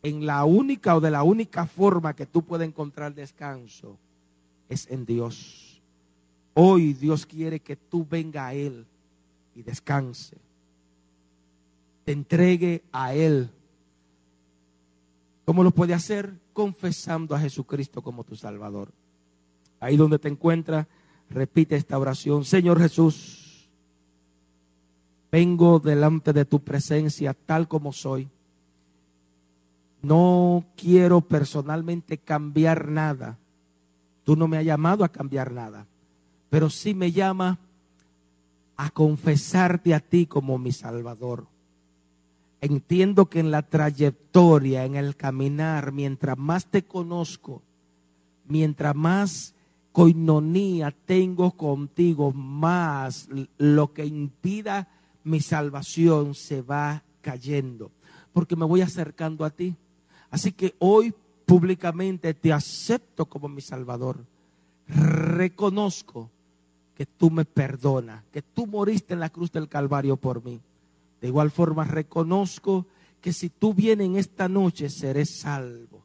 en 0.04 0.26
la 0.26 0.44
única 0.44 0.98
o 0.98 1.00
de 1.00 1.12
la 1.12 1.24
única 1.24 1.66
forma 1.66 2.14
que 2.14 2.26
tú 2.26 2.42
puedes 2.42 2.68
encontrar 2.68 3.16
descanso 3.16 3.96
es 4.68 4.86
en 4.92 5.06
Dios. 5.06 5.80
Hoy 6.54 6.92
Dios 6.92 7.26
quiere 7.26 7.62
que 7.62 7.78
tú 7.78 8.06
venga 8.06 8.48
a 8.48 8.54
Él 8.54 8.86
y 9.56 9.64
descanse. 9.64 10.36
Te 12.04 12.12
entregue 12.12 12.84
a 12.92 13.14
Él. 13.14 13.50
¿Cómo 15.50 15.64
lo 15.64 15.72
puede 15.72 15.96
hacer? 15.96 16.40
Confesando 16.54 17.34
a 17.34 17.40
Jesucristo 17.40 18.04
como 18.04 18.24
tu 18.24 18.36
Salvador. 18.36 18.92
Ahí 19.80 19.98
donde 19.98 20.20
te 20.20 20.28
encuentras 20.28 20.86
repite 21.28 21.76
esta 21.76 21.98
oración. 21.98 22.46
Señor 22.46 22.80
Jesús, 22.80 23.68
vengo 25.32 25.80
delante 25.80 26.34
de 26.34 26.46
tu 26.46 26.60
presencia 26.60 27.34
tal 27.34 27.68
como 27.68 27.92
soy. 27.94 28.30
No 30.04 30.66
quiero 30.76 31.22
personalmente 31.22 32.20
cambiar 32.20 32.88
nada. 32.88 33.40
Tú 34.26 34.36
no 34.36 34.48
me 34.48 34.60
has 34.60 34.66
llamado 34.66 35.04
a 35.04 35.10
cambiar 35.10 35.52
nada, 35.52 35.88
pero 36.52 36.70
sí 36.70 36.94
me 36.94 37.12
llama 37.12 37.58
a 38.78 38.92
confesarte 38.92 39.96
a 39.96 40.00
ti 40.00 40.28
como 40.28 40.60
mi 40.60 40.72
Salvador. 40.72 41.48
Entiendo 42.62 43.28
que 43.28 43.40
en 43.40 43.52
la 43.52 43.62
trayectoria, 43.62 44.86
en 44.86 44.96
el 44.96 45.16
caminar, 45.16 45.94
mientras 45.94 46.38
más 46.38 46.66
te 46.66 46.84
conozco, 46.84 47.62
mientras 48.46 48.96
más 48.96 49.56
coinonía 49.92 50.94
tengo 51.06 51.52
contigo, 51.52 52.34
más 52.34 53.30
lo 53.58 53.94
que 53.94 54.06
impida 54.06 54.90
mi 55.24 55.40
salvación 55.40 56.36
se 56.36 56.62
va 56.62 57.04
cayendo, 57.22 57.92
porque 58.34 58.56
me 58.56 58.66
voy 58.66 58.82
acercando 58.82 59.46
a 59.46 59.50
ti. 59.50 59.76
Así 60.30 60.52
que 60.52 60.76
hoy 60.80 61.14
públicamente 61.46 62.34
te 62.34 62.52
acepto 62.52 63.26
como 63.26 63.48
mi 63.48 63.62
Salvador. 63.62 64.26
Reconozco 64.88 66.30
que 66.96 67.06
tú 67.06 67.32
me 67.32 67.46
perdonas, 67.46 68.24
que 68.32 68.42
tú 68.42 68.68
moriste 68.68 69.14
en 69.14 69.22
la 69.22 69.30
cruz 69.30 69.52
del 69.52 69.70
Calvario 69.70 70.18
por 70.18 70.44
mí. 70.44 70.60
De 71.22 71.28
igual 71.28 71.52
forma 71.52 71.84
reconozco 71.84 72.88
que 73.22 73.34
si 73.34 73.50
tú 73.50 73.74
vienes 73.74 74.08
en 74.08 74.16
esta 74.18 74.48
noche 74.48 74.90
seré 74.90 75.26
salvo. 75.26 76.04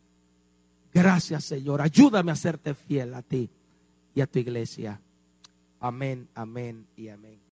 Gracias 0.93 1.45
Señor, 1.45 1.83
ayúdame 1.83 2.33
a 2.33 2.37
serte 2.37 2.75
fiel 2.75 3.15
a 3.15 3.23
ti 3.23 3.51
y 4.15 4.21
a 4.21 4.27
tu 4.27 4.39
iglesia. 4.39 5.01
Amén, 5.81 6.29
amén 6.35 6.87
y 6.97 7.09
amén. 7.09 7.39